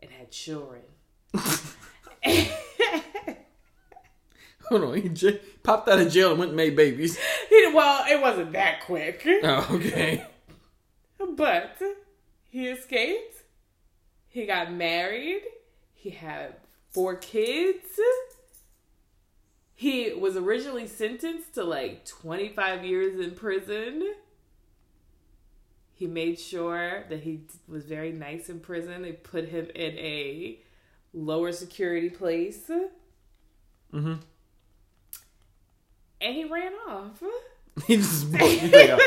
and 0.00 0.10
had 0.10 0.30
children. 0.30 0.82
Hold 4.68 4.84
on. 4.84 5.00
He 5.00 5.08
popped 5.68 5.88
out 5.88 6.00
of 6.00 6.10
jail 6.10 6.30
and 6.30 6.38
went 6.38 6.50
and 6.50 6.56
made 6.56 6.74
babies. 6.74 7.18
He, 7.50 7.70
well, 7.74 8.04
it 8.08 8.20
wasn't 8.20 8.52
that 8.52 8.80
quick. 8.86 9.22
Oh, 9.42 9.68
okay. 9.72 10.24
But 11.18 11.78
he 12.48 12.68
escaped. 12.68 13.42
He 14.28 14.46
got 14.46 14.72
married. 14.72 15.42
He 15.94 16.10
had 16.10 16.56
four 16.90 17.16
kids. 17.16 18.00
He 19.74 20.12
was 20.14 20.36
originally 20.36 20.86
sentenced 20.86 21.54
to 21.54 21.64
like 21.64 22.06
25 22.06 22.84
years 22.84 23.20
in 23.20 23.32
prison. 23.32 24.14
He 25.92 26.06
made 26.06 26.40
sure 26.40 27.04
that 27.10 27.20
he 27.20 27.42
was 27.68 27.84
very 27.84 28.12
nice 28.12 28.48
in 28.48 28.60
prison. 28.60 29.02
They 29.02 29.12
put 29.12 29.48
him 29.48 29.68
in 29.74 29.98
a 29.98 30.60
lower 31.12 31.52
security 31.52 32.08
place. 32.08 32.70
Mm-hmm. 33.92 34.14
And 36.20 36.34
he 36.34 36.44
ran 36.44 36.72
off. 36.88 37.22
He 37.86 37.96
just 37.96 38.26
hey 38.34 38.98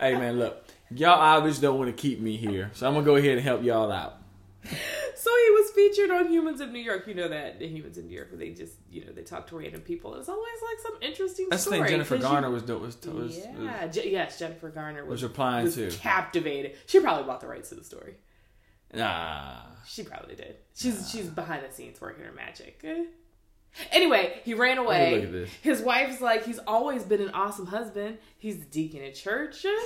man, 0.00 0.38
look, 0.38 0.62
y'all 0.90 1.18
obviously 1.18 1.62
don't 1.62 1.78
want 1.78 1.88
to 1.88 1.98
keep 1.98 2.20
me 2.20 2.36
here, 2.36 2.70
so 2.74 2.86
I'm 2.86 2.92
gonna 2.92 3.06
go 3.06 3.16
ahead 3.16 3.38
and 3.38 3.40
help 3.40 3.62
y'all 3.62 3.90
out. 3.90 4.18
So 4.64 5.30
he 5.30 5.50
was 5.52 5.70
featured 5.70 6.10
on 6.10 6.28
Humans 6.28 6.60
of 6.60 6.70
New 6.70 6.78
York. 6.78 7.06
You 7.06 7.14
know 7.14 7.28
that 7.28 7.58
the 7.58 7.66
Humans 7.66 7.96
of 7.96 8.04
New 8.04 8.14
York, 8.14 8.30
where 8.30 8.38
they 8.38 8.50
just 8.50 8.74
you 8.90 9.04
know 9.04 9.12
they 9.12 9.22
talk 9.22 9.46
to 9.46 9.56
random 9.58 9.80
people. 9.80 10.14
It's 10.16 10.28
always 10.28 10.58
like 10.62 10.80
some 10.82 11.02
interesting 11.02 11.46
That's 11.48 11.64
the 11.64 11.70
story. 11.70 11.88
thing 11.88 11.94
Jennifer 11.96 12.18
Garner 12.18 12.50
was 12.50 12.62
doing. 12.62 12.82
Was, 12.82 12.98
was, 13.02 13.14
was, 13.14 13.38
yeah, 13.38 13.86
Je- 13.86 14.12
yes, 14.12 14.38
Jennifer 14.38 14.68
Garner 14.68 15.04
was, 15.04 15.22
was 15.22 15.22
replying 15.22 15.64
was 15.64 15.76
to. 15.76 15.90
captivated. 15.90 16.76
She 16.86 17.00
probably 17.00 17.24
bought 17.24 17.40
the 17.40 17.48
rights 17.48 17.70
to 17.70 17.76
the 17.76 17.84
story. 17.84 18.16
Nah. 18.92 19.56
She 19.86 20.02
probably 20.02 20.34
did. 20.34 20.56
She's 20.74 21.10
she's 21.10 21.28
behind 21.28 21.64
the 21.66 21.72
scenes 21.74 21.98
working 22.00 22.24
her 22.24 22.32
magic. 22.32 22.84
Anyway, 23.92 24.40
he 24.44 24.54
ran 24.54 24.78
away. 24.78 25.14
look 25.14 25.24
at 25.24 25.32
this. 25.32 25.50
His 25.62 25.80
wife's 25.82 26.20
like, 26.20 26.44
he's 26.44 26.58
always 26.66 27.02
been 27.04 27.20
an 27.20 27.30
awesome 27.30 27.66
husband. 27.66 28.18
He's 28.38 28.58
the 28.58 28.64
deacon 28.66 29.02
at 29.02 29.14
church. 29.14 29.64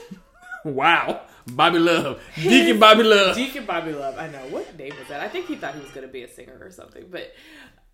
Wow. 0.65 1.23
Bobby 1.49 1.81
Love. 1.81 2.23
Deacon 2.37 2.79
Bobby 2.79 3.03
Love. 3.03 3.35
Deacon 3.35 3.67
Bobby 3.67 3.91
Love. 3.93 4.17
I 4.17 4.29
know. 4.29 4.39
What 4.49 4.79
name 4.79 4.93
was 4.97 5.09
that? 5.09 5.21
I 5.21 5.29
think 5.29 5.47
he 5.47 5.57
thought 5.57 5.75
he 5.75 5.81
was 5.81 5.91
going 5.91 6.07
to 6.07 6.13
be 6.13 6.23
a 6.23 6.29
singer 6.29 6.57
or 6.61 6.71
something. 6.71 7.07
But 7.11 7.33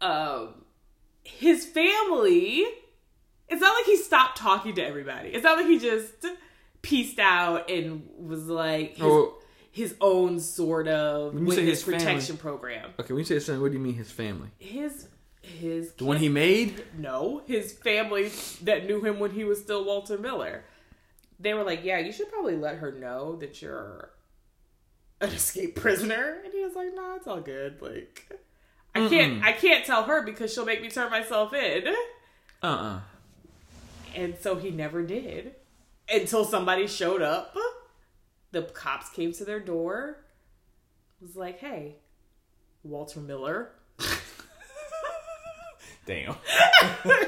um, 0.03 0.65
his 1.25 1.65
family, 1.65 2.67
it's 3.49 3.63
not 3.63 3.75
like 3.75 3.87
he 3.87 3.97
stopped 3.97 4.37
talking 4.37 4.75
to 4.75 4.83
everybody. 4.85 5.31
It's 5.31 5.45
not 5.45 5.57
like 5.57 5.67
he 5.67 5.79
just 5.79 6.27
pieced 6.83 7.19
out 7.19 7.71
and 7.71 8.07
was 8.19 8.45
like 8.49 8.97
his, 8.97 9.03
Oh. 9.07 9.39
his 9.71 9.95
own 10.03 10.39
sort 10.39 10.89
of 10.89 11.33
When 11.33 11.47
you 11.47 11.53
say 11.53 11.57
witness 11.61 11.79
his 11.79 11.85
family- 11.85 11.99
protection 12.05 12.37
program. 12.37 12.91
Okay, 13.01 13.15
when 13.15 13.21
you 13.21 13.25
say 13.25 13.39
something, 13.39 13.63
what 13.63 13.71
do 13.73 13.79
you 13.79 13.83
mean 13.83 13.95
his 13.95 14.11
family? 14.11 14.49
His 14.59 15.09
his 15.49 15.93
The 15.95 16.05
one 16.05 16.17
he 16.19 16.29
made? 16.29 16.85
no, 16.97 17.43
his 17.47 17.73
family 17.73 18.31
that 18.63 18.87
knew 18.87 19.01
him 19.05 19.19
when 19.19 19.33
he 19.33 19.45
was 19.45 19.61
still 19.61 19.85
Walter 19.85 20.19
Miller. 20.19 20.65
They 21.41 21.55
were 21.55 21.65
like, 21.65 21.85
"Yeah, 21.85 21.99
you 21.99 22.13
should 22.13 22.31
probably 22.31 22.57
let 22.57 22.77
her 22.77 22.93
know 22.93 23.37
that 23.37 23.63
you're 23.63 24.11
an 25.21 25.31
escaped 25.31 25.77
prisoner." 25.77 26.41
And 26.45 26.53
he 26.53 26.65
was 26.65 26.75
like, 26.75 26.95
"Nah, 26.95 27.17
it's 27.17 27.27
all 27.27 27.41
good. 27.41 27.81
Like, 27.81 28.29
I 28.95 29.09
can't, 29.09 29.45
I 29.45 29.53
can't 29.53 29.85
tell 29.85 30.03
her 30.05 30.23
because 30.23 30.53
she'll 30.53 30.65
make 30.65 30.83
me 30.83 30.91
turn 30.91 31.11
myself 31.11 31.53
in." 31.55 31.87
Uh-uh. 32.63 33.01
And 34.17 34.37
so 34.41 34.57
he 34.57 34.71
never 34.71 35.03
did 35.03 35.55
until 36.13 36.45
somebody 36.45 36.87
showed 36.87 37.23
up. 37.23 37.57
The 38.51 38.63
cops 38.63 39.11
came 39.11 39.33
to 39.35 39.45
their 39.45 39.61
door. 39.61 40.25
Was 41.21 41.37
like, 41.37 41.59
"Hey, 41.59 41.97
Walter 42.83 43.21
Miller." 43.21 43.71
Damn. 46.09 46.37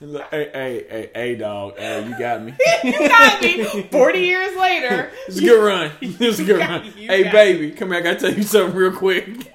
Look, 0.00 0.22
hey, 0.30 0.50
hey, 0.52 0.86
hey, 0.90 1.10
hey, 1.14 1.34
dog. 1.34 1.78
Hey, 1.78 2.06
you 2.06 2.18
got 2.18 2.42
me. 2.42 2.52
you 2.84 3.08
got 3.08 3.40
me. 3.40 3.82
Forty 3.90 4.18
years 4.20 4.54
later, 4.54 5.10
It's 5.28 5.38
a 5.38 5.40
good 5.40 5.64
run. 5.64 5.92
It's 6.02 6.38
a 6.40 6.44
good 6.44 6.58
run. 6.58 6.82
Hey, 6.82 7.22
got 7.24 7.32
baby, 7.32 7.70
come 7.70 7.88
here. 7.88 7.98
I 7.98 8.02
gotta 8.02 8.20
tell 8.20 8.34
you 8.34 8.42
something 8.42 8.76
real 8.76 8.92
quick. 8.92 9.54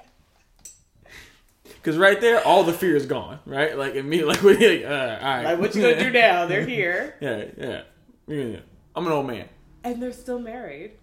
Because 1.64 1.98
right 1.98 2.20
there, 2.20 2.44
all 2.44 2.64
the 2.64 2.74
fear 2.74 2.96
is 2.96 3.06
gone. 3.06 3.40
Right? 3.46 3.78
Like, 3.78 3.96
and 3.96 4.10
me, 4.10 4.24
like, 4.24 4.42
what, 4.44 4.60
like, 4.60 4.84
uh, 4.84 4.88
all 4.88 5.28
right. 5.28 5.44
like, 5.44 5.60
what 5.60 5.76
you 5.76 5.82
gonna 5.84 6.00
do 6.00 6.10
now? 6.10 6.48
They're 6.48 6.66
here, 6.66 7.16
Yeah, 7.22 7.46
yeah. 7.58 7.82
yeah. 8.28 8.58
I'm 8.96 9.06
an 9.06 9.12
old 9.14 9.28
man. 9.28 9.48
and 9.84 10.02
they're 10.02 10.12
still 10.12 10.40
married. 10.40 10.94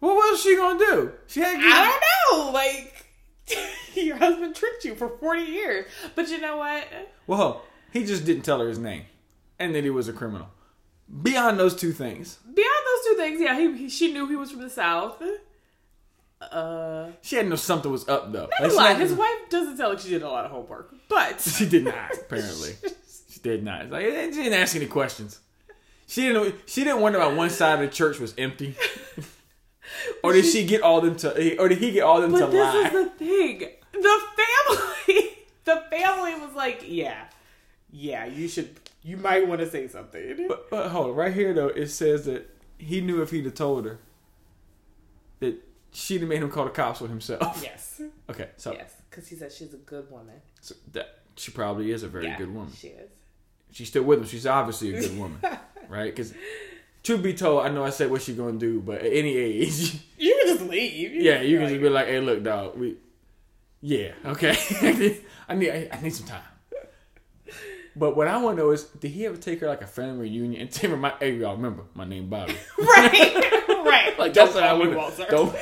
Well, 0.00 0.16
what 0.16 0.32
was 0.32 0.42
she 0.42 0.56
gonna 0.56 0.78
do? 0.78 1.12
She 1.28 1.38
had. 1.40 1.56
I 1.60 1.84
don't 2.32 2.46
know. 2.46 2.50
Like, 2.52 2.95
your 3.94 4.16
husband 4.16 4.54
tricked 4.54 4.84
you 4.84 4.94
for 4.94 5.08
forty 5.08 5.42
years, 5.42 5.86
but 6.14 6.28
you 6.28 6.40
know 6.40 6.56
what? 6.56 6.86
Well, 7.26 7.62
he 7.92 8.04
just 8.04 8.24
didn't 8.24 8.42
tell 8.42 8.60
her 8.60 8.68
his 8.68 8.78
name, 8.78 9.04
and 9.58 9.74
that 9.74 9.84
he 9.84 9.90
was 9.90 10.08
a 10.08 10.12
criminal. 10.12 10.48
Beyond 11.22 11.58
those 11.60 11.76
two 11.76 11.92
things, 11.92 12.38
Beyond 12.44 12.56
those 12.86 13.04
two 13.06 13.16
things, 13.22 13.40
yeah, 13.40 13.58
he, 13.58 13.76
he 13.76 13.88
she 13.88 14.12
knew 14.12 14.26
he 14.28 14.36
was 14.36 14.50
from 14.50 14.60
the 14.62 14.70
south. 14.70 15.22
Uh, 16.40 17.08
she 17.22 17.36
had 17.36 17.42
to 17.44 17.48
know 17.48 17.56
something 17.56 17.90
was 17.90 18.06
up 18.08 18.30
though. 18.32 18.48
not 18.60 18.60
Like, 18.60 18.70
a 18.70 18.74
lot. 18.74 18.96
His 18.98 19.12
wife 19.14 19.48
doesn't 19.48 19.76
tell 19.78 19.90
like 19.90 20.00
she 20.00 20.10
did 20.10 20.22
a 20.22 20.28
lot 20.28 20.44
of 20.44 20.50
homework, 20.50 20.94
but 21.08 21.40
She 21.56 21.66
did 21.66 21.84
not. 21.84 22.12
Apparently, 22.20 22.72
she 23.30 23.40
did 23.40 23.64
not. 23.64 23.82
It's 23.82 23.92
Like 23.92 24.04
she 24.04 24.42
didn't 24.42 24.52
ask 24.54 24.76
any 24.76 24.86
questions. 24.86 25.40
She 26.08 26.22
didn't. 26.28 26.54
She 26.66 26.84
didn't 26.84 27.00
wonder 27.00 27.18
about 27.18 27.36
one 27.36 27.50
side 27.50 27.74
of 27.82 27.88
the 27.88 27.94
church 27.94 28.18
was 28.18 28.34
empty, 28.36 28.76
or 30.22 30.32
did 30.32 30.44
she 30.44 30.64
get 30.66 30.82
all 30.82 31.00
them 31.00 31.16
to, 31.16 31.56
or 31.58 31.68
did 31.68 31.78
he 31.78 31.90
get 31.92 32.02
all 32.02 32.20
them 32.20 32.32
but 32.32 32.46
to 32.46 32.52
this 32.52 32.60
lie? 32.74 32.82
is 32.86 32.92
the 32.92 33.10
thing. 33.10 33.58
the 33.92 34.20
family, 34.36 35.28
the 35.64 35.84
family 35.90 36.34
was 36.34 36.54
like, 36.54 36.82
yeah, 36.86 37.24
yeah, 37.90 38.24
you 38.26 38.48
should, 38.48 38.70
you 39.02 39.16
might 39.16 39.46
want 39.46 39.60
to 39.60 39.70
say 39.70 39.88
something. 39.88 40.46
But, 40.48 40.70
but 40.70 40.88
hold 40.88 41.10
on, 41.10 41.16
right 41.16 41.32
here 41.32 41.52
though, 41.54 41.68
it 41.68 41.88
says 41.88 42.24
that 42.26 42.48
he 42.78 43.00
knew 43.00 43.22
if 43.22 43.30
he'd 43.30 43.44
have 43.46 43.54
told 43.54 43.84
her 43.86 43.98
that 45.40 45.56
she'd 45.92 46.20
have 46.20 46.28
made 46.28 46.42
him 46.42 46.50
call 46.50 46.64
the 46.64 46.70
cops 46.70 47.00
on 47.02 47.08
himself. 47.08 47.60
Yes, 47.62 48.00
Okay, 48.28 48.48
so, 48.56 48.72
yes, 48.72 48.94
because 49.08 49.28
he 49.28 49.36
said 49.36 49.52
she's 49.52 49.72
a 49.72 49.78
good 49.78 50.10
woman. 50.10 50.34
so 50.60 50.74
that 50.92 51.20
she 51.36 51.50
probably 51.52 51.90
is 51.92 52.02
a 52.02 52.08
very 52.08 52.24
Yeah, 52.26 52.36
good 52.38 52.52
woman. 52.54 52.72
She 52.76 52.88
is. 52.88 53.10
She's 53.72 53.88
still 53.88 54.02
with 54.04 54.20
him. 54.20 54.26
She's 54.26 54.46
obviously 54.46 54.94
a 54.94 55.00
good 55.00 55.18
woman, 55.18 55.38
right? 55.88 56.14
Because 56.14 56.32
truth 57.06 57.22
be 57.22 57.32
told, 57.32 57.64
I 57.64 57.68
know 57.68 57.84
I 57.84 57.90
said 57.90 58.10
what 58.10 58.22
she 58.22 58.34
gonna 58.34 58.58
do, 58.58 58.80
but 58.80 59.00
at 59.00 59.12
any 59.12 59.36
age, 59.36 59.96
You 60.18 60.34
can 60.44 60.56
just 60.56 60.70
leave. 60.70 61.12
You 61.12 61.22
yeah, 61.22 61.40
you 61.40 61.58
can 61.58 61.68
just 61.68 61.80
be 61.80 61.88
like, 61.88 62.06
"Hey, 62.06 62.20
look, 62.20 62.42
dog, 62.42 62.76
we, 62.76 62.96
yeah, 63.80 64.12
okay, 64.24 64.56
I 65.48 65.54
need, 65.54 65.70
I, 65.70 65.88
I 65.92 66.00
need 66.02 66.14
some 66.14 66.26
time." 66.26 66.42
But 67.94 68.14
what 68.14 68.28
I 68.28 68.36
want 68.36 68.58
to 68.58 68.62
know 68.64 68.70
is, 68.72 68.84
did 68.84 69.10
he 69.10 69.24
ever 69.24 69.36
take 69.38 69.60
her 69.60 69.68
like 69.68 69.80
a 69.80 69.86
family 69.86 70.28
reunion 70.28 70.60
and 70.60 70.70
tell 70.70 70.90
her, 70.90 70.96
"My, 70.96 71.14
hey, 71.20 71.36
y'all 71.36 71.56
remember 71.56 71.84
my 71.94 72.04
name, 72.04 72.28
Bobby." 72.28 72.56
right, 72.78 73.68
right. 73.84 74.18
Like 74.18 74.34
that's 74.34 74.54
what 74.54 74.64
I 74.64 74.72
would. 74.72 74.94
Walter. 74.94 75.26
Don't. 75.30 75.56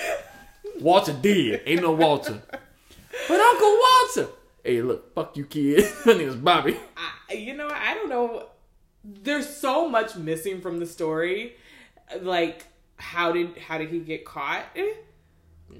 Walter 0.80 1.12
did. 1.12 1.62
Ain't 1.66 1.82
no 1.82 1.92
Walter. 1.92 2.40
But 3.28 3.40
Uncle 3.40 3.78
Walter. 3.78 4.28
Hey, 4.62 4.82
look, 4.82 5.14
fuck 5.14 5.36
you, 5.36 5.44
kid. 5.44 5.84
My 6.06 6.14
name 6.14 6.28
is 6.28 6.36
Bobby. 6.36 6.76
I, 6.96 7.34
you 7.34 7.54
know, 7.54 7.68
I 7.70 7.94
don't 7.94 8.08
know. 8.08 8.48
There's 9.04 9.48
so 9.48 9.88
much 9.88 10.16
missing 10.16 10.60
from 10.60 10.78
the 10.78 10.86
story. 10.86 11.56
Like, 12.20 12.66
how 12.96 13.32
did 13.32 13.58
how 13.58 13.78
did 13.78 13.90
he 13.90 14.00
get 14.00 14.24
caught? 14.24 14.64
Eh, 14.74 14.94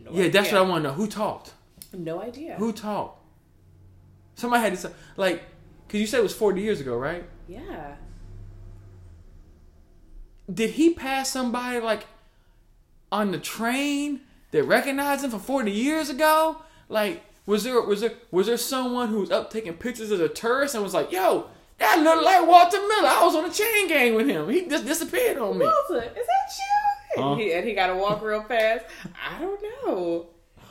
No 0.04 0.10
Yeah, 0.12 0.28
that's 0.28 0.52
what 0.52 0.58
I 0.58 0.62
want 0.62 0.84
to 0.84 0.90
know. 0.90 0.94
Who 0.94 1.06
talked? 1.06 1.54
No 1.92 2.20
idea. 2.20 2.56
Who 2.56 2.72
talked? 2.72 3.20
Somebody 4.34 4.62
had 4.62 4.72
to 4.72 4.78
say, 4.78 4.90
like, 5.16 5.42
because 5.86 6.00
you 6.00 6.06
said 6.06 6.18
it 6.18 6.24
was 6.24 6.34
40 6.34 6.60
years 6.60 6.80
ago, 6.80 6.96
right? 6.96 7.24
Yeah. 7.46 7.94
Did 10.52 10.70
he 10.70 10.92
pass 10.92 11.30
somebody, 11.30 11.80
like, 11.80 12.06
on 13.12 13.30
the 13.30 13.38
train 13.38 14.20
that 14.50 14.64
recognized 14.64 15.24
him 15.24 15.30
from 15.30 15.40
40 15.40 15.70
years 15.70 16.10
ago? 16.10 16.62
Like, 16.88 17.22
was 17.46 17.64
there 17.64 17.80
was 17.80 18.00
there 18.00 18.12
was 18.30 18.46
there 18.46 18.56
someone 18.56 19.08
who 19.08 19.20
was 19.20 19.30
up 19.30 19.50
taking 19.50 19.74
pictures 19.74 20.10
as 20.10 20.20
a 20.20 20.28
tourist 20.28 20.74
and 20.74 20.82
was 20.82 20.94
like, 20.94 21.12
"Yo, 21.12 21.48
that 21.78 22.00
looked 22.00 22.24
like 22.24 22.46
Walter 22.46 22.78
Miller. 22.78 23.08
I 23.08 23.24
was 23.24 23.34
on 23.34 23.44
a 23.44 23.52
chain 23.52 23.88
gang 23.88 24.14
with 24.14 24.28
him. 24.28 24.48
He 24.48 24.66
just 24.66 24.84
disappeared 24.86 25.38
on 25.38 25.58
me." 25.58 25.66
Walter, 25.66 26.04
is 26.08 26.14
that 26.14 26.58
you? 26.58 27.22
Huh? 27.22 27.32
And, 27.32 27.40
he, 27.40 27.52
and 27.52 27.66
he 27.68 27.74
got 27.74 27.88
to 27.88 27.96
walk 27.96 28.22
real 28.22 28.42
fast. 28.42 28.84
I 29.28 29.38
don't 29.40 29.60
know. 29.62 30.26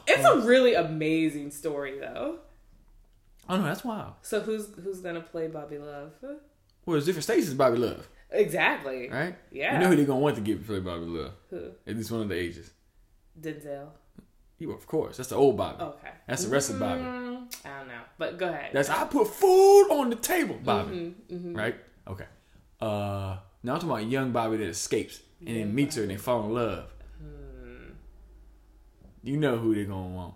It's 0.07 0.25
a 0.25 0.39
really 0.39 0.73
amazing 0.73 1.51
story, 1.51 1.97
though. 1.99 2.39
Oh 3.49 3.57
no, 3.57 3.63
that's 3.63 3.83
wild. 3.83 4.13
So 4.21 4.39
who's 4.41 4.67
who's 4.83 4.99
gonna 5.01 5.21
play 5.21 5.47
Bobby 5.47 5.77
Love? 5.77 6.11
Well, 6.85 6.97
it's 6.97 7.05
different 7.05 7.23
stages. 7.23 7.53
Bobby 7.53 7.77
Love, 7.77 8.07
Exactly. 8.31 9.09
right? 9.09 9.35
Yeah. 9.51 9.73
You 9.73 9.79
know 9.79 9.87
who 9.89 9.95
they're 9.95 10.05
gonna 10.05 10.19
want 10.19 10.35
to 10.35 10.41
give 10.41 10.65
play 10.65 10.79
Bobby 10.79 11.05
Love? 11.05 11.31
Who? 11.49 11.71
At 11.87 11.95
least 11.97 12.11
one 12.11 12.21
of 12.21 12.29
the 12.29 12.35
ages. 12.35 12.71
Denzel. 13.39 13.87
You, 14.59 14.71
of 14.71 14.85
course, 14.87 15.17
that's 15.17 15.29
the 15.29 15.35
old 15.35 15.57
Bobby. 15.57 15.81
Okay. 15.83 16.09
That's 16.27 16.45
the 16.45 16.51
rest 16.51 16.69
of 16.69 16.79
Bobby. 16.79 17.01
Mm, 17.01 17.32
I 17.65 17.79
don't 17.79 17.87
know, 17.87 18.01
but 18.17 18.37
go 18.37 18.49
ahead. 18.49 18.71
That's 18.73 18.89
I 18.89 19.05
put 19.05 19.27
food 19.27 19.87
on 19.91 20.09
the 20.09 20.15
table, 20.15 20.57
Bobby. 20.63 21.15
Mm-hmm, 21.31 21.55
Right? 21.55 21.75
Okay. 22.07 22.25
Uh, 22.81 23.37
now 23.63 23.73
I'm 23.73 23.79
talking 23.79 23.89
about 23.89 24.07
young 24.07 24.31
Bobby 24.31 24.57
that 24.57 24.67
escapes 24.67 25.21
and 25.39 25.55
then 25.55 25.73
meets 25.75 25.95
her 25.95 26.01
and 26.03 26.11
they 26.11 26.17
fall 26.17 26.43
in 26.45 26.53
love. 26.53 26.85
Hmm. 27.19 27.91
You 29.23 29.37
know 29.37 29.57
who 29.57 29.73
they're 29.75 29.85
gonna 29.85 30.09
want? 30.15 30.33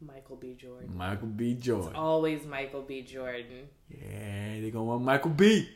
Michael 0.00 0.36
B. 0.36 0.54
Jordan. 0.58 0.96
Michael 0.96 1.28
B. 1.28 1.54
Jordan. 1.54 1.94
Always 1.94 2.44
Michael 2.46 2.82
B. 2.82 3.02
Jordan. 3.02 3.68
Yeah, 3.90 4.60
they're 4.60 4.70
gonna 4.70 4.84
want 4.84 5.02
Michael 5.02 5.30
B. 5.30 5.68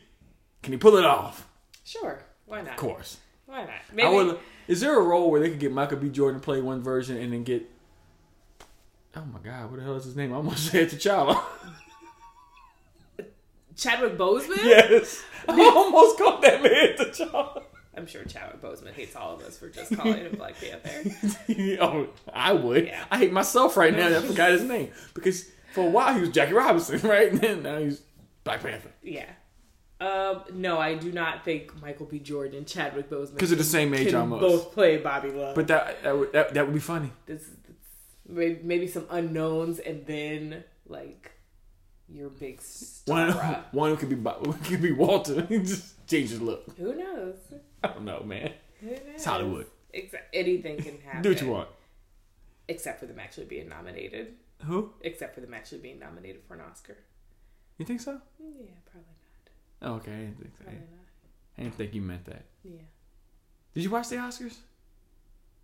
Can 0.61 0.73
he 0.73 0.77
pull 0.77 0.95
it 0.97 1.05
off? 1.05 1.47
Sure. 1.83 2.23
Why 2.45 2.61
not? 2.61 2.71
Of 2.71 2.77
course. 2.77 3.17
Why 3.45 3.61
not? 3.61 3.69
I 3.69 3.93
Maybe. 3.93 4.15
would. 4.15 4.39
Is 4.67 4.79
there 4.81 4.97
a 4.97 5.03
role 5.03 5.31
where 5.31 5.39
they 5.41 5.49
could 5.49 5.59
get 5.59 5.71
Michael 5.71 5.97
B. 5.97 6.09
Jordan 6.09 6.39
to 6.39 6.43
play 6.43 6.61
one 6.61 6.81
version 6.81 7.17
and 7.17 7.33
then 7.33 7.43
get? 7.43 7.69
Oh 9.15 9.25
my 9.25 9.39
God! 9.39 9.69
What 9.69 9.77
the 9.79 9.83
hell 9.83 9.95
is 9.95 10.05
his 10.05 10.15
name? 10.15 10.31
I 10.33 10.37
almost 10.37 10.65
said 10.71 10.89
T'Challa. 10.89 11.41
Chadwick 13.75 14.17
Boseman? 14.17 14.63
yes, 14.63 15.23
I 15.47 15.59
almost 15.75 16.17
called 16.17 16.43
that 16.43 16.61
man 16.61 16.95
T'Challa. 16.97 17.63
I'm 17.95 18.07
sure 18.07 18.23
Chadwick 18.23 18.61
Boseman 18.61 18.93
hates 18.93 19.15
all 19.15 19.35
of 19.35 19.41
us 19.41 19.57
for 19.57 19.69
just 19.69 19.95
calling 19.95 20.17
him 20.17 20.35
Black 20.37 20.55
Panther. 20.59 21.11
oh, 21.81 22.07
I 22.33 22.53
would. 22.53 22.85
Yeah. 22.85 23.03
I 23.11 23.17
hate 23.17 23.33
myself 23.33 23.75
right 23.75 23.93
now. 23.95 24.07
that 24.09 24.23
I 24.23 24.27
forgot 24.27 24.51
his 24.51 24.63
name 24.63 24.91
because 25.13 25.49
for 25.73 25.85
a 25.85 25.89
while 25.89 26.13
he 26.13 26.21
was 26.21 26.29
Jackie 26.29 26.53
Robinson, 26.53 26.99
right? 27.07 27.29
And 27.31 27.41
then 27.41 27.63
now 27.63 27.79
he's 27.79 28.01
Black 28.45 28.61
Panther 28.61 28.91
Yeah. 29.03 29.25
Um, 29.99 30.41
no, 30.53 30.79
I 30.79 30.95
do 30.95 31.11
not 31.11 31.43
think 31.45 31.79
Michael 31.79 32.07
B. 32.07 32.17
Jordan 32.17 32.57
and 32.57 32.65
Chadwick 32.67 33.09
Boseman 33.09 33.35
because 33.35 33.51
of 33.51 33.57
the 33.59 33.63
same 33.63 33.93
age 33.93 34.13
almost. 34.13 34.41
both 34.41 34.71
play 34.71 34.97
Bobby 34.97 35.29
Love. 35.29 35.53
But 35.53 35.67
that 35.67 36.01
that 36.01 36.17
would, 36.17 36.31
that, 36.33 36.53
that 36.55 36.65
would 36.65 36.73
be 36.73 36.79
funny. 36.79 37.11
this 37.27 37.49
maybe, 38.27 38.59
maybe 38.63 38.87
some 38.87 39.05
unknowns 39.09 39.79
and 39.79 40.05
then 40.05 40.63
like 40.87 41.31
your 42.09 42.29
big 42.29 42.61
One 43.05 43.31
star. 43.31 43.65
one 43.71 43.97
could 43.97 44.09
be 44.09 44.15
could 44.65 44.81
be 44.81 44.91
Walter. 44.91 45.41
Just 45.49 46.05
change 46.07 46.29
his 46.29 46.41
look. 46.41 46.65
Who 46.77 46.93
knows? 46.95 47.37
I 47.83 47.87
don't 47.87 48.05
know, 48.05 48.23
man. 48.23 48.51
Who 48.81 48.89
knows? 48.89 48.99
It's 49.15 49.25
Hollywood. 49.25 49.67
Exa- 49.95 50.19
anything 50.33 50.77
can 50.77 50.99
happen. 51.01 51.21
Do 51.23 51.29
what 51.29 51.41
you 51.41 51.47
want. 51.49 51.69
Except 52.67 52.99
for 52.99 53.05
them 53.05 53.19
actually 53.19 53.45
being 53.45 53.67
nominated. 53.69 54.33
Who? 54.65 54.91
Except 55.01 55.33
for 55.35 55.41
them 55.41 55.53
actually 55.53 55.79
being 55.79 55.99
nominated 55.99 56.41
for 56.47 56.53
an 56.53 56.61
Oscar. 56.61 56.97
You 57.77 57.85
think 57.85 57.99
so? 58.01 58.21
Yeah, 58.39 58.67
probably 58.91 59.09
not. 59.81 59.89
Oh, 59.89 59.95
okay, 59.95 60.11
I 60.13 60.17
didn't 60.19 60.37
think 60.37 60.51
so. 60.57 60.65
I 61.57 61.61
didn't 61.63 61.75
think 61.75 61.93
you 61.95 62.01
meant 62.01 62.25
that. 62.25 62.43
Yeah. 62.63 62.81
Did 63.73 63.83
you 63.83 63.89
watch 63.89 64.09
the 64.09 64.17
Oscars? 64.17 64.55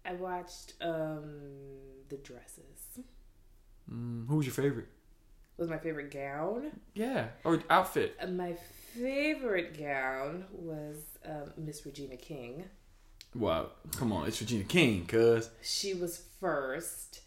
I 0.08 0.14
watched 0.14 0.74
um 0.82 1.24
the 2.10 2.18
dresses. 2.18 3.00
Mm, 3.92 4.28
who 4.28 4.38
was 4.38 4.46
your 4.46 4.54
favorite? 4.54 4.88
Was 5.58 5.70
my 5.70 5.78
favorite 5.78 6.12
gown. 6.12 6.72
Yeah, 6.94 7.28
or 7.44 7.62
outfit. 7.70 8.16
Uh, 8.22 8.28
My 8.28 8.54
favorite 8.94 9.78
gown 9.78 10.46
was 10.52 10.98
um, 11.26 11.52
Miss 11.58 11.84
Regina 11.86 12.16
King. 12.18 12.66
Wow, 13.36 13.72
come 13.96 14.14
on, 14.14 14.28
it's 14.28 14.40
Regina 14.40 14.64
King, 14.66 15.06
cuz. 15.08 15.50
She 15.62 15.94
was 15.94 16.24
first, 16.40 17.22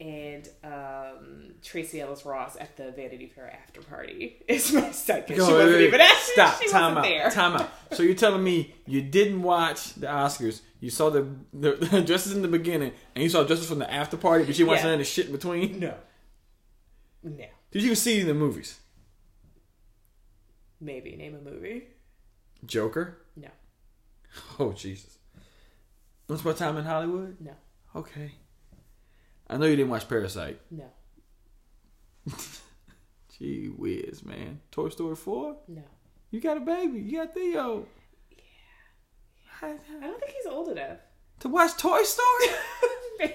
and 0.00 0.48
um, 0.64 1.52
Tracee 1.62 2.00
Ellis 2.00 2.24
Ross 2.24 2.56
at 2.58 2.76
the 2.76 2.90
Vanity 2.92 3.26
Fair 3.26 3.52
after 3.52 3.82
party 3.82 4.42
is 4.48 4.72
my 4.72 4.90
second. 4.92 5.36
she 5.36 5.42
wasn't 5.42 5.80
even 5.82 6.00
at 6.00 6.16
Stop. 6.16 6.60
She 6.62 6.68
time 6.70 6.96
out. 6.98 7.02
there. 7.04 7.30
Time 7.30 7.56
out. 7.60 7.70
So 7.92 8.02
you're 8.02 8.14
telling 8.14 8.42
me 8.42 8.74
you 8.86 9.02
didn't 9.02 9.42
watch 9.42 9.94
the 9.94 10.06
Oscars? 10.06 10.60
You 10.80 10.90
saw 10.90 11.10
the, 11.10 11.26
the, 11.52 11.72
the 11.92 12.00
dresses 12.02 12.32
in 12.34 12.40
the 12.42 12.48
beginning, 12.48 12.92
and 13.14 13.22
you 13.22 13.28
saw 13.28 13.42
dresses 13.44 13.66
from 13.68 13.80
the 13.80 13.92
after 13.92 14.16
party, 14.16 14.44
but 14.44 14.58
you 14.58 14.66
watched 14.66 14.80
Yeah. 14.80 14.84
none 14.86 14.94
of 14.94 14.98
the 15.00 15.04
shit 15.04 15.26
in 15.26 15.32
between. 15.32 15.78
No. 15.80 15.94
No. 17.22 17.44
Did 17.70 17.82
you 17.82 17.86
even 17.86 17.96
see 17.96 18.22
the 18.22 18.32
movies? 18.34 18.78
Maybe 20.80 21.14
name 21.16 21.34
a 21.34 21.40
movie. 21.50 21.88
Joker. 22.64 23.18
No. 23.36 23.48
Oh 24.58 24.72
Jesus. 24.72 25.18
Once 26.28 26.40
Upon 26.40 26.52
a 26.52 26.56
Time 26.56 26.76
in 26.78 26.84
Hollywood. 26.84 27.36
No. 27.40 27.52
Okay. 27.96 28.32
I 29.50 29.56
know 29.56 29.66
you 29.66 29.74
didn't 29.76 29.90
watch 29.90 30.08
Parasite. 30.08 30.60
No. 30.70 30.84
Gee 33.38 33.66
whiz, 33.66 34.24
man. 34.24 34.60
Toy 34.70 34.88
Story 34.90 35.16
4? 35.16 35.56
No. 35.68 35.82
You 36.30 36.40
got 36.40 36.56
a 36.56 36.60
baby. 36.60 37.00
You 37.00 37.18
got 37.18 37.34
Theo. 37.34 37.86
Yeah. 38.30 38.36
I 39.62 39.76
don't 40.06 40.20
think 40.20 40.32
he's 40.32 40.46
old 40.46 40.68
enough. 40.68 40.98
To 41.40 41.48
watch 41.48 41.76
Toy 41.76 42.02
Story? 42.02 42.46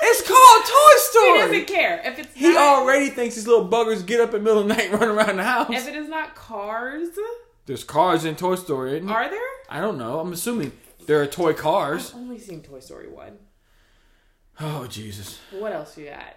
It's 0.00 0.26
called 0.26 0.64
Toy 0.64 0.98
Story. 1.10 1.32
He 1.32 1.38
doesn't 1.64 1.66
care 1.76 2.00
if 2.04 2.18
it's 2.20 2.32
He 2.34 2.52
not, 2.54 2.78
already 2.82 3.10
thinks 3.10 3.34
these 3.34 3.46
little 3.48 3.68
buggers 3.68 4.06
get 4.06 4.20
up 4.20 4.28
in 4.32 4.36
the 4.36 4.44
middle 4.44 4.60
of 4.62 4.68
the 4.68 4.74
night 4.74 4.84
and 4.92 5.00
run 5.00 5.08
around 5.10 5.36
the 5.36 5.44
house. 5.44 5.68
if 5.70 5.88
it 5.88 5.96
is 5.96 6.08
not 6.08 6.34
Cars. 6.36 7.08
There's 7.66 7.82
cars 7.84 8.24
in 8.24 8.36
Toy 8.36 8.54
Story, 8.54 8.92
isn't 8.96 9.06
there? 9.08 9.16
Are 9.16 9.28
there? 9.28 9.40
I 9.68 9.80
don't 9.80 9.98
know. 9.98 10.20
I'm 10.20 10.32
assuming 10.32 10.72
there 11.06 11.20
are 11.20 11.26
toy 11.26 11.52
cars. 11.52 12.10
I've 12.10 12.20
only 12.20 12.38
seen 12.38 12.62
Toy 12.62 12.78
Story 12.80 13.08
one. 13.08 13.38
Oh 14.60 14.86
Jesus. 14.86 15.38
What 15.52 15.72
else 15.72 15.96
you 15.96 16.06
got? 16.06 16.36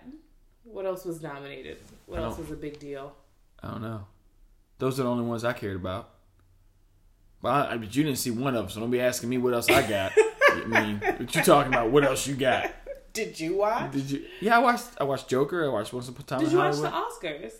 What 0.64 0.86
else 0.86 1.06
was 1.06 1.22
nominated? 1.22 1.78
What 2.06 2.20
else 2.20 2.38
was 2.38 2.52
a 2.52 2.56
big 2.56 2.80
deal? 2.80 3.14
I 3.64 3.72
don't 3.72 3.82
know. 3.82 4.06
Those 4.78 5.00
are 5.00 5.04
the 5.04 5.10
only 5.10 5.26
ones 5.26 5.44
I 5.44 5.54
cared 5.54 5.76
about. 5.76 6.10
But, 7.42 7.72
I, 7.72 7.78
but 7.78 7.96
you 7.96 8.04
didn't 8.04 8.20
see 8.20 8.30
one 8.32 8.56
of 8.56 8.64
them, 8.64 8.70
so 8.70 8.80
don't 8.80 8.92
be 8.92 9.02
asking 9.02 9.30
me 9.30 9.38
what 9.40 9.54
else 9.54 9.70
I 9.70 9.88
got. 9.88 10.12
I 10.50 10.66
mean, 10.66 11.00
what 11.00 11.36
you 11.36 11.42
talking 11.44 11.74
about? 11.74 11.90
What 11.90 12.04
else 12.04 12.28
you 12.28 12.36
got? 12.36 12.72
Did 13.14 13.40
you 13.40 13.58
watch? 13.58 13.92
Did 13.92 14.10
you? 14.12 14.26
Yeah, 14.40 14.58
I 14.58 14.60
watched. 14.60 14.86
I 15.00 15.04
watched 15.04 15.28
Joker. 15.28 15.66
I 15.66 15.70
watched 15.70 15.92
Once 15.92 16.08
Upon 16.08 16.22
a 16.22 16.24
Time 16.24 16.40
Did 16.42 16.52
you 16.52 16.58
watch 16.60 16.76
Hollywood. 16.76 16.92
the 17.22 17.28
Oscars? 17.28 17.54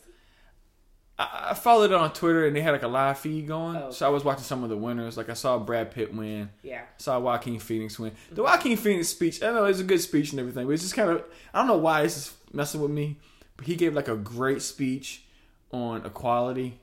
I, 1.50 1.54
followed 1.54 1.92
it 1.92 1.94
on 1.94 2.14
Twitter, 2.14 2.46
and 2.46 2.56
they 2.56 2.62
had 2.62 2.72
like 2.72 2.84
a 2.84 2.88
live 2.88 3.20
feed 3.20 3.48
going. 3.48 3.78
Oh. 3.78 3.92
So 3.92 4.06
I 4.06 4.10
was 4.10 4.24
watching 4.24 4.44
some 4.44 4.64
of 4.64 4.70
the 4.70 4.78
winners. 4.78 5.18
Like 5.18 5.30
I 5.30 5.34
saw 5.34 5.58
Brad 5.58 5.92
Pitt 5.92 6.14
win. 6.14 6.50
Yeah. 6.64 6.82
saw 6.98 7.20
Joaquin 7.20 7.60
Phoenix 7.60 8.00
win. 8.00 8.14
The 8.30 8.36
mm-hmm. 8.36 8.44
Joaquin 8.44 8.78
Phoenix 8.78 9.10
speech, 9.10 9.44
I 9.44 9.52
know 9.52 9.66
it's 9.66 9.80
a 9.80 9.84
good 9.84 10.02
speech 10.02 10.32
and 10.32 10.40
everything, 10.40 10.66
but 10.66 10.74
it's 10.74 10.84
just 10.84 10.96
kind 10.96 11.10
of 11.10 11.24
I 11.54 11.60
don't 11.60 11.68
know 11.68 11.78
why 11.78 12.04
this 12.04 12.18
is 12.18 12.34
messing 12.54 12.82
with 12.82 12.92
me 12.92 13.18
but 13.62 13.68
he 13.68 13.76
gave 13.76 13.94
like 13.94 14.08
a 14.08 14.16
great 14.16 14.64
speech 14.64 15.24
on 15.72 16.04
equality 16.04 16.80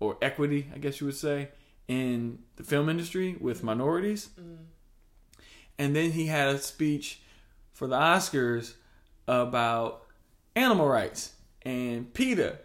or 0.00 0.16
equity, 0.20 0.66
I 0.74 0.78
guess 0.78 1.00
you 1.00 1.06
would 1.06 1.14
say, 1.14 1.50
in 1.86 2.40
the 2.56 2.64
film 2.64 2.88
industry 2.88 3.36
with 3.40 3.58
mm-hmm. 3.58 3.66
minorities. 3.66 4.30
Mm-hmm. 4.36 4.64
And 5.78 5.94
then 5.94 6.10
he 6.10 6.26
had 6.26 6.48
a 6.48 6.58
speech 6.58 7.20
for 7.72 7.86
the 7.86 7.94
Oscars 7.94 8.74
about 9.28 10.02
animal 10.56 10.88
rights 10.88 11.34
and 11.62 12.12
PETA. 12.12 12.58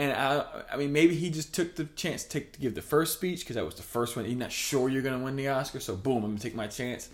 And 0.00 0.12
I, 0.12 0.44
I 0.72 0.76
mean, 0.76 0.92
maybe 0.92 1.16
he 1.16 1.28
just 1.28 1.52
took 1.52 1.74
the 1.74 1.84
chance 1.84 2.22
to, 2.22 2.28
take, 2.28 2.52
to 2.52 2.60
give 2.60 2.74
the 2.76 2.82
first 2.82 3.14
speech 3.14 3.40
because 3.40 3.56
that 3.56 3.64
was 3.64 3.74
the 3.74 3.82
first 3.82 4.14
one. 4.14 4.24
You're 4.26 4.38
not 4.38 4.52
sure 4.52 4.88
you're 4.88 5.02
gonna 5.02 5.18
win 5.18 5.34
the 5.34 5.48
Oscar, 5.48 5.80
so 5.80 5.96
boom, 5.96 6.18
I'm 6.18 6.30
gonna 6.30 6.38
take 6.38 6.54
my 6.54 6.68
chance. 6.68 7.08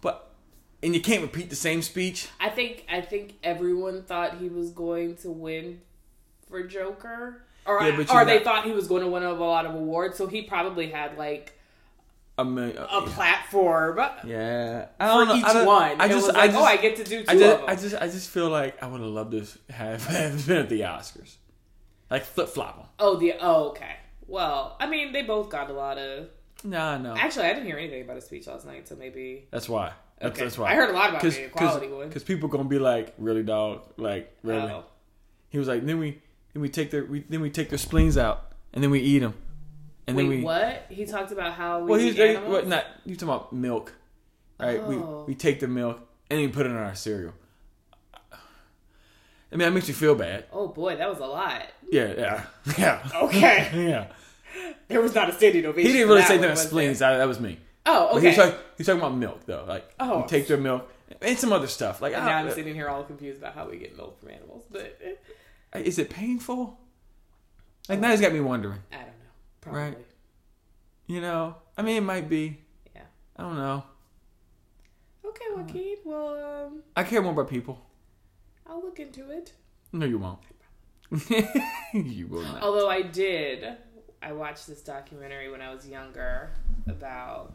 But 0.00 0.30
and 0.82 0.94
you 0.94 1.00
can't 1.00 1.22
repeat 1.22 1.50
the 1.50 1.56
same 1.56 1.82
speech. 1.82 2.28
I 2.38 2.50
think 2.50 2.86
I 2.88 3.00
think 3.00 3.34
everyone 3.42 4.02
thought 4.04 4.38
he 4.38 4.48
was 4.48 4.70
going 4.70 5.16
to 5.16 5.30
win 5.30 5.80
for 6.48 6.62
Joker, 6.62 7.42
or 7.66 7.82
Yeah, 7.82 7.96
or 7.96 8.02
you're 8.02 8.24
they 8.26 8.38
thought 8.44 8.64
he 8.64 8.70
was 8.72 8.86
going 8.86 9.02
to 9.02 9.08
win 9.08 9.24
a 9.24 9.32
lot 9.32 9.66
of 9.66 9.74
awards. 9.74 10.16
So 10.16 10.28
he 10.28 10.42
probably 10.42 10.90
had 10.90 11.18
like 11.18 11.58
A 12.38 12.44
million, 12.44 12.78
uh, 12.78 12.86
a 12.92 13.02
platform 13.08 13.98
yeah, 14.24 14.86
I 15.00 15.06
for 15.08 15.12
don't 15.14 15.28
know. 15.28 15.34
each 15.34 15.44
I 15.46 15.52
don't- 15.52 15.66
one. 15.66 16.00
I 16.00 16.06
just, 16.08 16.26
was 16.28 16.36
I 16.36 16.38
like, 16.42 16.50
just, 16.52 16.62
oh, 16.62 16.64
I 16.64 16.76
get 16.76 16.96
to 16.96 17.04
do 17.04 17.24
two 17.24 17.28
I 17.28 17.36
just. 17.38 17.62
I 17.68 17.74
just, 17.74 17.94
I 18.02 18.06
just 18.06 18.30
feel 18.30 18.50
like 18.50 18.80
I 18.80 18.86
would 18.86 19.00
have 19.00 19.10
loved 19.10 19.32
to 19.32 19.72
have, 19.72 20.04
have 20.06 20.46
been 20.46 20.58
at 20.58 20.68
the 20.68 20.82
Oscars, 20.82 21.36
like 22.10 22.24
flip 22.24 22.48
flop 22.48 22.76
them. 22.76 22.86
oh, 22.98 23.16
the 23.16 23.34
oh, 23.40 23.68
okay. 23.70 23.96
Well, 24.26 24.76
I 24.80 24.86
mean, 24.86 25.12
they 25.12 25.22
both 25.22 25.50
got 25.50 25.70
a 25.70 25.72
lot 25.72 25.98
of. 25.98 26.28
No, 26.62 26.96
Nah, 26.96 26.98
no, 26.98 27.16
Actually, 27.16 27.46
I 27.46 27.52
didn't 27.52 27.66
hear 27.66 27.76
anything 27.76 28.02
about 28.02 28.16
his 28.16 28.24
speech 28.24 28.46
last 28.46 28.64
night, 28.64 28.88
so 28.88 28.96
maybe. 28.96 29.46
that's 29.50 29.68
why. 29.68 29.92
That's, 30.18 30.34
Okay. 30.34 30.44
that's 30.44 30.56
why. 30.56 30.72
I 30.72 30.74
heard 30.76 30.88
a 30.90 30.92
lot 30.92 31.10
about 31.10 31.20
Cause, 31.20 31.36
the 31.36 31.44
equality 31.44 31.88
one. 31.88 32.08
Because 32.08 32.24
people 32.24 32.48
gonna 32.48 32.64
be 32.64 32.78
like, 32.78 33.14
really, 33.18 33.42
dog? 33.42 33.82
Like, 33.98 34.34
really? 34.42 34.70
Oh. 34.70 34.84
He 35.50 35.58
was 35.58 35.68
like, 35.68 35.84
then 35.84 35.98
we, 35.98 36.22
then 36.52 36.62
we 36.62 36.68
take 36.70 36.90
their, 36.90 37.04
we, 37.04 37.24
then 37.28 37.42
we 37.42 37.50
take 37.50 37.68
their 37.68 37.78
spleens 37.78 38.16
out, 38.16 38.52
and 38.72 38.82
then 38.82 38.90
we 38.90 39.00
eat 39.00 39.18
them, 39.18 39.34
and 40.06 40.16
Wait, 40.16 40.22
then 40.22 40.30
we. 40.30 40.42
what? 40.42 40.86
He 40.88 41.04
talked 41.04 41.32
about 41.32 41.52
how 41.52 41.80
we 41.80 41.90
Well, 41.90 42.00
he's 42.00 42.38
what? 42.46 42.66
Not 42.66 42.86
you 43.04 43.16
talking 43.16 43.28
about 43.28 43.52
milk, 43.52 43.92
right? 44.58 44.80
Oh. 44.82 44.88
We 44.88 44.96
we 44.96 45.02
oh. 45.02 45.36
take 45.38 45.60
the 45.60 45.68
milk 45.68 46.00
and 46.30 46.38
then 46.38 46.46
we 46.46 46.52
put 46.52 46.66
it 46.66 46.70
in 46.70 46.76
our 46.76 46.94
cereal. 46.94 47.32
I 49.54 49.56
mean, 49.56 49.66
that 49.68 49.72
makes 49.72 49.86
you 49.86 49.94
feel 49.94 50.16
bad. 50.16 50.46
Oh 50.52 50.66
boy, 50.66 50.96
that 50.96 51.08
was 51.08 51.18
a 51.20 51.26
lot. 51.26 51.62
Yeah, 51.88 52.12
yeah, 52.18 52.44
yeah. 52.78 53.08
Okay. 53.14 53.70
yeah. 53.88 54.08
There 54.88 55.00
was 55.00 55.14
not 55.14 55.30
a 55.30 55.32
standing 55.32 55.64
ovation. 55.64 55.86
He 55.86 55.92
didn't 55.92 56.08
really 56.08 56.22
that 56.22 56.28
say 56.28 56.38
that 56.38 56.58
spleens. 56.58 56.98
That, 56.98 57.18
that 57.18 57.28
was 57.28 57.38
me. 57.38 57.58
Oh, 57.86 58.16
okay. 58.16 58.28
He's 58.28 58.36
talking, 58.36 58.58
he's 58.76 58.86
talking 58.86 59.00
about 59.00 59.14
milk 59.16 59.46
though. 59.46 59.64
Like 59.66 59.88
Oh. 60.00 60.22
we 60.22 60.26
take 60.26 60.48
their 60.48 60.56
milk 60.56 60.90
and 61.22 61.38
some 61.38 61.52
other 61.52 61.68
stuff. 61.68 62.02
Like 62.02 62.14
And 62.14 62.24
now 62.24 62.38
I'm 62.38 62.50
sitting 62.50 62.74
here 62.74 62.88
all 62.88 63.04
confused 63.04 63.38
about 63.38 63.54
how 63.54 63.68
we 63.68 63.76
get 63.76 63.96
milk 63.96 64.18
from 64.18 64.30
animals, 64.30 64.64
but 64.70 64.98
eh, 65.02 65.78
is 65.78 65.98
it 66.00 66.10
painful? 66.10 66.78
Like 67.88 68.00
now, 68.00 68.10
he's 68.10 68.20
got 68.20 68.32
me 68.32 68.40
wondering. 68.40 68.80
I 68.92 68.96
don't 68.96 69.06
know. 69.06 69.12
Probably. 69.60 69.80
Right. 69.80 69.98
You 71.06 71.20
know, 71.20 71.56
I 71.76 71.82
mean, 71.82 71.96
it 71.98 72.00
might 72.00 72.28
be. 72.28 72.58
Yeah. 72.94 73.02
I 73.36 73.42
don't 73.42 73.56
know. 73.56 73.84
Okay, 75.24 75.44
Joaquin. 75.54 75.96
Well, 76.04 76.64
um, 76.66 76.82
I 76.96 77.04
care 77.04 77.20
more 77.22 77.32
about 77.32 77.50
people. 77.50 77.78
I'll 78.74 78.82
look 78.82 78.98
into 78.98 79.30
it. 79.30 79.52
No, 79.92 80.04
you 80.04 80.18
won't. 80.18 80.40
you 81.92 82.26
will 82.26 82.42
not. 82.42 82.60
Although 82.60 82.90
I 82.90 83.02
did, 83.02 83.76
I 84.20 84.32
watched 84.32 84.66
this 84.66 84.82
documentary 84.82 85.48
when 85.48 85.62
I 85.62 85.72
was 85.72 85.86
younger 85.86 86.50
about 86.88 87.52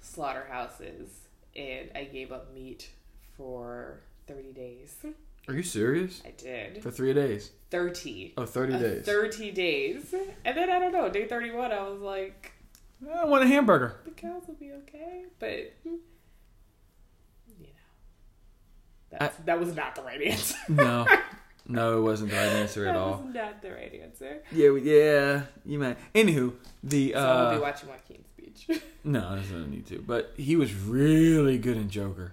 slaughterhouses, 0.00 1.10
and 1.54 1.90
I 1.94 2.04
gave 2.04 2.32
up 2.32 2.54
meat 2.54 2.88
for 3.36 4.00
30 4.26 4.52
days. 4.52 4.96
Are 5.48 5.54
you 5.54 5.62
serious? 5.62 6.22
I 6.24 6.30
did. 6.30 6.82
For 6.82 6.90
three 6.90 7.12
days. 7.12 7.50
30. 7.70 8.32
Oh, 8.38 8.46
30 8.46 8.72
Uh, 8.74 8.78
days. 8.78 9.04
30 9.04 9.50
days. 9.50 10.14
And 10.46 10.56
then 10.56 10.70
I 10.70 10.78
don't 10.78 10.92
know, 10.92 11.10
day 11.10 11.26
31, 11.26 11.72
I 11.72 11.86
was 11.86 12.00
like, 12.00 12.52
I 13.14 13.26
want 13.26 13.44
a 13.44 13.46
hamburger. 13.48 14.00
the 14.06 14.12
cows 14.12 14.44
will 14.46 14.54
be 14.54 14.72
okay, 14.72 15.26
but 15.38 15.74
you 15.84 15.98
know, 17.60 17.66
that's, 19.20 19.36
that 19.38 19.58
was 19.60 19.74
not 19.74 19.94
the 19.94 20.02
right 20.02 20.20
answer. 20.22 20.56
No. 20.68 21.06
No, 21.66 21.98
it 21.98 22.02
wasn't 22.02 22.30
the 22.30 22.36
right 22.36 22.44
answer 22.62 22.86
at 22.86 22.92
that 22.94 23.00
all. 23.00 23.22
was 23.24 23.34
not 23.34 23.62
the 23.62 23.70
right 23.72 24.00
answer. 24.02 24.42
Yeah, 24.52 24.70
we- 24.70 24.82
yeah, 24.82 25.42
you 25.64 25.78
might. 25.78 25.96
Anywho, 26.14 26.52
the 26.82 27.12
So 27.14 27.18
I'll 27.18 27.50
be 27.52 27.56
uh, 27.56 27.60
watching 27.60 27.88
Joaquin's 27.88 28.26
speech. 28.28 28.82
no, 29.04 29.34
there's 29.34 29.50
no 29.50 29.64
need 29.64 29.86
to. 29.86 29.98
But 30.00 30.34
he 30.36 30.56
was 30.56 30.74
really 30.74 31.56
good 31.56 31.76
in 31.78 31.88
Joker. 31.88 32.32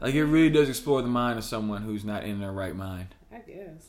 Like 0.00 0.14
it 0.14 0.24
really 0.24 0.50
does 0.50 0.68
explore 0.68 1.00
the 1.02 1.08
mind 1.08 1.38
of 1.38 1.44
someone 1.44 1.82
who's 1.82 2.04
not 2.04 2.24
in 2.24 2.40
their 2.40 2.52
right 2.52 2.74
mind. 2.74 3.14
I 3.32 3.38
guess. 3.38 3.86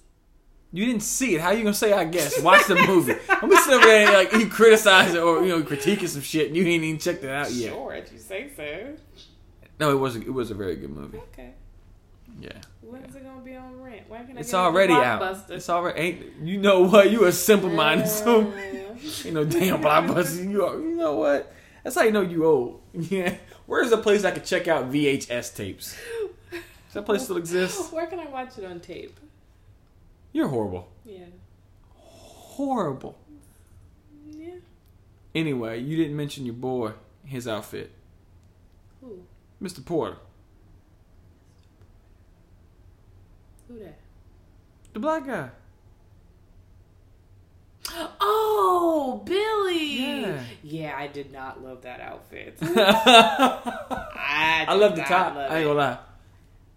You 0.71 0.86
didn't 0.86 1.01
see 1.03 1.36
it. 1.36 1.41
How 1.41 1.51
you 1.51 1.63
gonna 1.63 1.73
say 1.73 1.91
I 1.93 2.03
guess? 2.05 2.39
Watch 2.41 2.67
the 2.67 2.75
movie. 2.75 3.15
I'm 3.29 3.49
sit 3.49 3.73
over 3.73 3.86
there 3.86 4.05
and 4.05 4.13
like 4.13 4.31
you 4.33 4.47
criticize 4.47 5.13
it 5.13 5.21
or 5.21 5.41
you 5.43 5.49
know 5.49 5.63
critiquing 5.63 6.07
some 6.07 6.21
shit 6.21 6.47
and 6.47 6.55
you 6.55 6.63
ain't 6.65 6.83
even 6.83 6.99
checked 6.99 7.23
it 7.23 7.29
out 7.31 7.51
yet. 7.51 7.71
Sure, 7.73 7.93
if 7.93 8.12
you 8.13 8.19
say 8.19 8.49
so. 8.55 8.93
No, 9.79 9.91
it 9.91 9.99
was 9.99 10.15
a, 10.15 10.21
it 10.21 10.33
was 10.33 10.51
a 10.51 10.55
very 10.55 10.75
good 10.75 10.89
movie. 10.89 11.19
Okay. 11.33 11.53
Yeah, 12.39 12.51
When's 12.81 13.15
it 13.15 13.23
gonna 13.23 13.41
be 13.41 13.55
on 13.55 13.81
rent? 13.81 14.09
When 14.09 14.27
can 14.27 14.37
I 14.37 14.41
it's 14.41 14.51
get 14.51 14.57
it 14.57 14.63
from 14.63 14.75
already 14.75 14.93
out. 14.93 15.49
It's 15.49 15.69
already 15.69 15.99
ain't. 15.99 16.35
You 16.41 16.57
know 16.59 16.81
what? 16.81 17.09
You 17.11 17.25
a 17.25 17.31
simple 17.31 17.69
minded 17.69 18.07
so. 18.07 18.53
you 19.23 19.31
know 19.31 19.43
damn 19.43 19.81
blockbuster. 19.81 20.49
You, 20.49 20.65
are, 20.65 20.79
you 20.79 20.95
know 20.95 21.15
what? 21.15 21.51
That's 21.83 21.95
how 21.95 22.03
you 22.03 22.11
know 22.11 22.21
you 22.21 22.45
old. 22.45 22.81
Yeah. 22.93 23.35
Where's 23.65 23.89
the 23.89 23.97
place 23.97 24.23
I 24.23 24.31
could 24.31 24.45
check 24.45 24.67
out 24.67 24.91
VHS 24.91 25.55
tapes? 25.55 25.97
Does 26.51 26.93
that 26.93 27.05
place 27.05 27.23
still 27.23 27.37
exist? 27.37 27.91
Where 27.91 28.07
can 28.07 28.19
I 28.19 28.25
watch 28.25 28.57
it 28.57 28.65
on 28.65 28.79
tape? 28.79 29.19
You're 30.31 30.47
horrible. 30.47 30.87
Yeah. 31.05 31.25
Horrible. 31.95 33.17
Yeah. 34.29 34.55
Anyway, 35.35 35.81
you 35.81 35.97
didn't 35.97 36.15
mention 36.15 36.45
your 36.45 36.55
boy, 36.55 36.93
his 37.25 37.47
outfit. 37.47 37.91
Mr. 39.61 39.83
Porter. 39.83 40.17
Who 43.67 43.79
that? 43.79 43.97
The 44.93 44.99
black 44.99 45.25
guy. 45.25 45.49
Oh, 48.21 49.21
Billy. 49.25 50.21
Yeah. 50.21 50.43
Yeah, 50.63 50.95
I 50.97 51.07
did 51.07 51.31
not 51.31 51.63
love 51.63 51.81
that 51.83 51.99
outfit. 52.01 52.57
I 52.61 54.65
I, 54.67 54.73
love 54.75 54.95
the 54.95 55.03
top. 55.03 55.35
love 55.35 55.51
I 55.51 55.57
ain't 55.57 55.65
gonna 55.67 55.79
lie. 55.79 55.97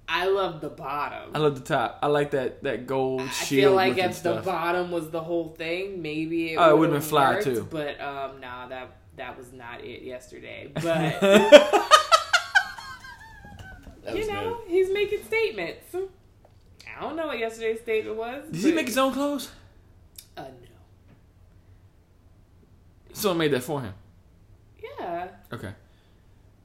I 0.08 0.26
love 0.26 0.60
the 0.60 0.68
bottom. 0.70 1.30
I 1.34 1.38
love 1.38 1.54
the 1.56 1.64
top. 1.64 1.98
I 2.02 2.06
like 2.08 2.32
that 2.32 2.62
that 2.64 2.86
gold 2.86 3.22
I 3.22 3.28
shield. 3.28 3.70
feel 3.70 3.74
like 3.74 3.96
if 3.98 4.22
the 4.22 4.36
bottom 4.36 4.90
was 4.90 5.10
the 5.10 5.20
whole 5.22 5.48
thing, 5.50 6.02
maybe 6.02 6.52
it 6.52 6.56
Oh, 6.56 6.70
it 6.70 6.78
would 6.78 6.90
have 6.90 7.00
been 7.00 7.08
fly, 7.08 7.34
worked, 7.34 7.44
too. 7.44 7.66
But 7.70 8.00
um, 8.00 8.40
nah, 8.40 8.66
that 8.68 8.96
that 9.16 9.36
was 9.38 9.52
not 9.52 9.82
it 9.84 10.02
yesterday. 10.02 10.70
But 10.74 11.22
you 14.16 14.26
know, 14.32 14.58
good. 14.64 14.70
he's 14.70 14.90
making 14.92 15.22
statements. 15.24 15.94
I 15.94 17.00
don't 17.02 17.16
know 17.16 17.26
what 17.28 17.38
yesterday's 17.38 17.80
statement 17.80 18.16
was. 18.16 18.44
Did 18.50 18.60
he 18.60 18.72
make 18.72 18.86
his 18.86 18.98
own 18.98 19.12
clothes? 19.12 19.50
Uh, 20.36 20.42
no. 20.42 20.48
Someone 23.12 23.38
made 23.38 23.52
that 23.52 23.62
for 23.62 23.80
him. 23.80 23.94
Yeah. 24.82 25.28
Okay. 25.52 25.72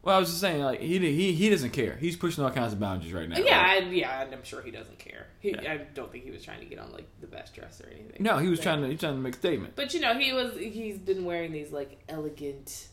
Well, 0.03 0.15
I 0.15 0.19
was 0.19 0.29
just 0.29 0.39
saying, 0.41 0.61
like 0.61 0.81
he 0.81 0.99
he 0.99 1.33
he 1.33 1.49
doesn't 1.49 1.71
care. 1.71 1.95
He's 1.99 2.15
pushing 2.15 2.43
all 2.43 2.51
kinds 2.51 2.73
of 2.73 2.79
boundaries 2.79 3.11
right 3.11 3.27
now. 3.27 3.39
Yeah, 3.39 3.59
right? 3.59 3.83
I, 3.83 3.87
yeah, 3.89 4.21
and 4.21 4.31
I'm 4.33 4.43
sure 4.43 4.61
he 4.61 4.69
doesn't 4.69 4.99
care. 4.99 5.25
He, 5.39 5.49
Yeah. 5.49 5.71
I 5.73 5.77
don't 5.77 6.11
think 6.11 6.23
he 6.25 6.31
was 6.31 6.43
trying 6.43 6.59
to 6.59 6.65
get 6.65 6.77
on 6.77 6.91
like 6.91 7.07
the 7.21 7.27
best 7.27 7.55
dress 7.55 7.81
or 7.81 7.87
anything. 7.89 8.17
No, 8.19 8.37
he 8.37 8.47
was 8.47 8.59
But- 8.59 8.63
trying 8.63 8.81
to 8.83 8.89
he's 8.89 8.99
trying 8.99 9.15
to 9.15 9.19
make 9.19 9.33
a 9.33 9.37
statement. 9.37 9.75
But 9.75 9.93
you 9.95 9.99
know, 10.01 10.13
he 10.13 10.31
was 10.31 10.55
he's 10.57 10.99
been 10.99 11.25
wearing 11.25 11.51
these 11.51 11.71
like 11.71 11.97
elegant 12.07 12.87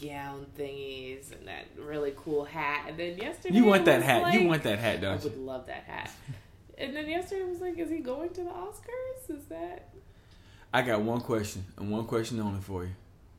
gown 0.00 0.46
thingies 0.58 1.32
and 1.32 1.46
that 1.48 1.66
really 1.78 2.12
cool 2.16 2.44
hat. 2.44 2.86
And 2.88 2.98
then 2.98 3.16
yesterday 3.18 3.54
You 3.54 3.64
want 3.64 3.84
that 3.86 4.02
hat? 4.02 4.32
you 4.34 4.46
want 4.46 4.62
that 4.64 4.78
hat, 4.78 4.96
I 4.98 5.00
don't 5.00 5.24
you? 5.24 5.30
would 5.30 5.38
love 5.38 5.66
that 5.66 5.84
hat. 5.84 6.10
And 6.76 6.94
then 6.94 7.08
yesterday 7.08 7.44
was 7.44 7.60
like, 7.60 7.78
is 7.78 7.90
he 7.90 7.98
going 7.98 8.30
to 8.30 8.42
the 8.44 8.50
Oscars? 8.50 9.36
Is 9.36 9.44
that 9.46 9.88
I 10.72 10.82
got 10.82 11.00
one 11.00 11.20
question 11.20 11.64
and 11.76 11.90
one 11.90 12.04
question 12.04 12.38
only 12.40 12.60
for 12.60 12.84
you. 12.84 12.90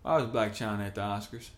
Why 0.02 0.16
was 0.16 0.26
Blac 0.26 0.52
Chyna 0.52 0.86
at 0.88 0.96
the 0.96 1.02
Oscars? 1.02 1.50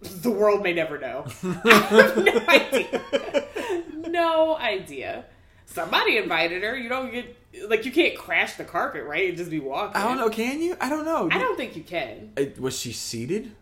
the 0.22 0.30
world 0.30 0.62
may 0.62 0.72
never 0.72 0.98
know. 0.98 1.24
I 1.44 2.14
no 2.16 2.40
idea. 2.48 4.08
no 4.08 4.56
idea. 4.56 5.24
Somebody 5.66 6.16
invited 6.16 6.62
her. 6.62 6.76
You 6.76 6.88
don't 6.88 7.12
get 7.12 7.36
like 7.68 7.84
you 7.84 7.92
can't 7.92 8.16
crash 8.16 8.54
the 8.54 8.64
carpet, 8.64 9.04
right? 9.04 9.28
And 9.28 9.36
just 9.38 9.50
be 9.50 9.60
walking. 9.60 10.00
I 10.00 10.06
don't 10.06 10.16
know. 10.16 10.30
Can 10.30 10.60
you? 10.60 10.76
I 10.80 10.88
don't 10.88 11.04
know. 11.04 11.28
I 11.30 11.38
don't 11.38 11.56
think 11.56 11.76
you 11.76 11.82
can. 11.82 12.32
Uh, 12.36 12.44
Was 12.58 12.78
she 12.78 12.92
seated? 12.92 13.52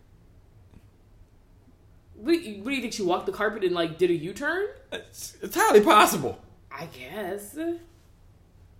What 2.20 2.32
do, 2.32 2.38
you, 2.38 2.62
what 2.62 2.70
do 2.70 2.76
you 2.76 2.82
think? 2.82 2.92
She 2.92 3.02
walked 3.02 3.26
the 3.26 3.32
carpet 3.32 3.64
and 3.64 3.74
like 3.74 3.96
did 3.98 4.10
a 4.10 4.14
U 4.14 4.32
turn? 4.32 4.66
It's 4.92 5.36
entirely 5.42 5.80
possible. 5.80 6.38
I 6.70 6.86
guess 6.86 7.56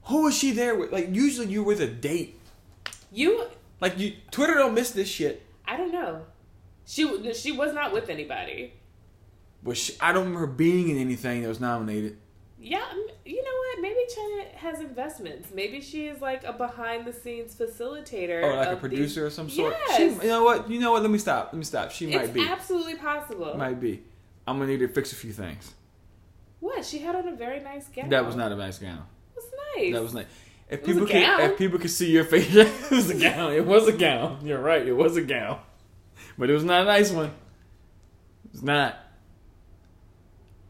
Who 0.05 0.23
was 0.25 0.37
she 0.37 0.53
there 0.53 0.77
with? 0.77 0.93
Like 0.93 1.15
usually 1.15 1.49
you're 1.49 1.65
with 1.65 1.81
a 1.81 1.87
date. 1.87 2.39
you. 3.13 3.47
Like 3.81 3.99
you, 3.99 4.15
Twitter 4.33 4.55
don't 4.55 4.75
miss 4.75 4.91
this 4.91 5.09
shit. 5.09 5.45
I 5.67 5.77
don't 5.77 5.93
know. 5.93 6.23
She 6.85 7.33
she 7.33 7.53
was 7.53 7.73
not 7.75 7.93
with 7.93 8.09
anybody. 8.09 8.73
Was 9.63 9.79
she, 9.79 9.93
I 10.01 10.13
don't 10.13 10.25
remember 10.27 10.47
being 10.47 10.89
in 10.89 10.99
anything 10.99 11.43
that 11.43 11.49
was 11.49 11.61
nominated. 11.61 12.17
Yeah, 12.61 12.85
you 13.25 13.43
know 13.43 13.51
what? 13.51 13.81
Maybe 13.81 14.01
Chyna 14.13 14.55
has 14.57 14.81
investments. 14.81 15.51
Maybe 15.55 15.81
she 15.81 16.07
is 16.07 16.21
like 16.21 16.43
a 16.45 16.53
behind 16.53 17.07
the 17.07 17.13
scenes 17.13 17.55
facilitator. 17.55 18.43
Or 18.43 18.57
like 18.57 18.67
a 18.69 18.73
of 18.73 18.81
these- 18.83 18.89
producer 18.89 19.27
of 19.27 19.33
some 19.33 19.49
sort. 19.49 19.75
Yes. 19.89 19.97
She, 19.97 20.05
you 20.27 20.29
know 20.33 20.43
what? 20.43 20.69
You 20.69 20.81
know 20.81 20.91
what? 20.93 21.03
Let 21.03 21.11
me 21.11 21.19
stop. 21.19 21.51
Let 21.53 21.59
me 21.59 21.65
stop. 21.65 21.93
She 21.93 22.07
might 22.09 22.35
be. 22.35 22.47
absolutely 22.47 22.97
possible. 22.97 23.57
Might 23.57 23.81
be. 23.81 24.03
I'm 24.47 24.59
gonna 24.59 24.71
need 24.73 24.81
to 24.81 24.89
fix 24.89 25.13
a 25.13 25.15
few 25.15 25.33
things. 25.33 25.73
What? 26.61 26.85
She 26.85 26.99
had 26.99 27.15
on 27.15 27.29
a 27.29 27.37
very 27.37 27.61
nice 27.61 27.87
gown. 27.89 28.09
That 28.09 28.27
was 28.27 28.35
not 28.35 28.51
a 28.51 28.57
nice 28.57 28.79
gown. 28.79 29.05
It 29.37 29.37
was 29.37 29.51
nice. 29.77 29.93
That 29.93 30.03
was 30.03 30.15
nice. 30.15 30.27
If 30.69 30.81
It 30.81 30.85
people 30.85 31.07
could, 31.07 31.17
if 31.17 31.59
people 31.59 31.79
could 31.79 31.91
see 31.91 32.11
your 32.11 32.25
face, 32.25 32.49
it 32.55 32.91
was 32.91 33.09
a 33.11 33.15
gown. 33.15 33.53
It 33.53 33.65
was 33.65 33.87
a 33.87 33.93
gown. 33.93 34.41
You're 34.45 34.61
right. 34.61 34.85
It 34.87 34.93
was 34.97 35.17
a 35.17 35.23
gown, 35.23 35.61
but 36.37 36.51
it 36.51 36.55
was 36.55 36.65
not 36.65 36.83
a 36.83 36.85
nice 36.87 37.11
one. 37.13 37.31
It's 38.53 38.63
not. 38.63 38.97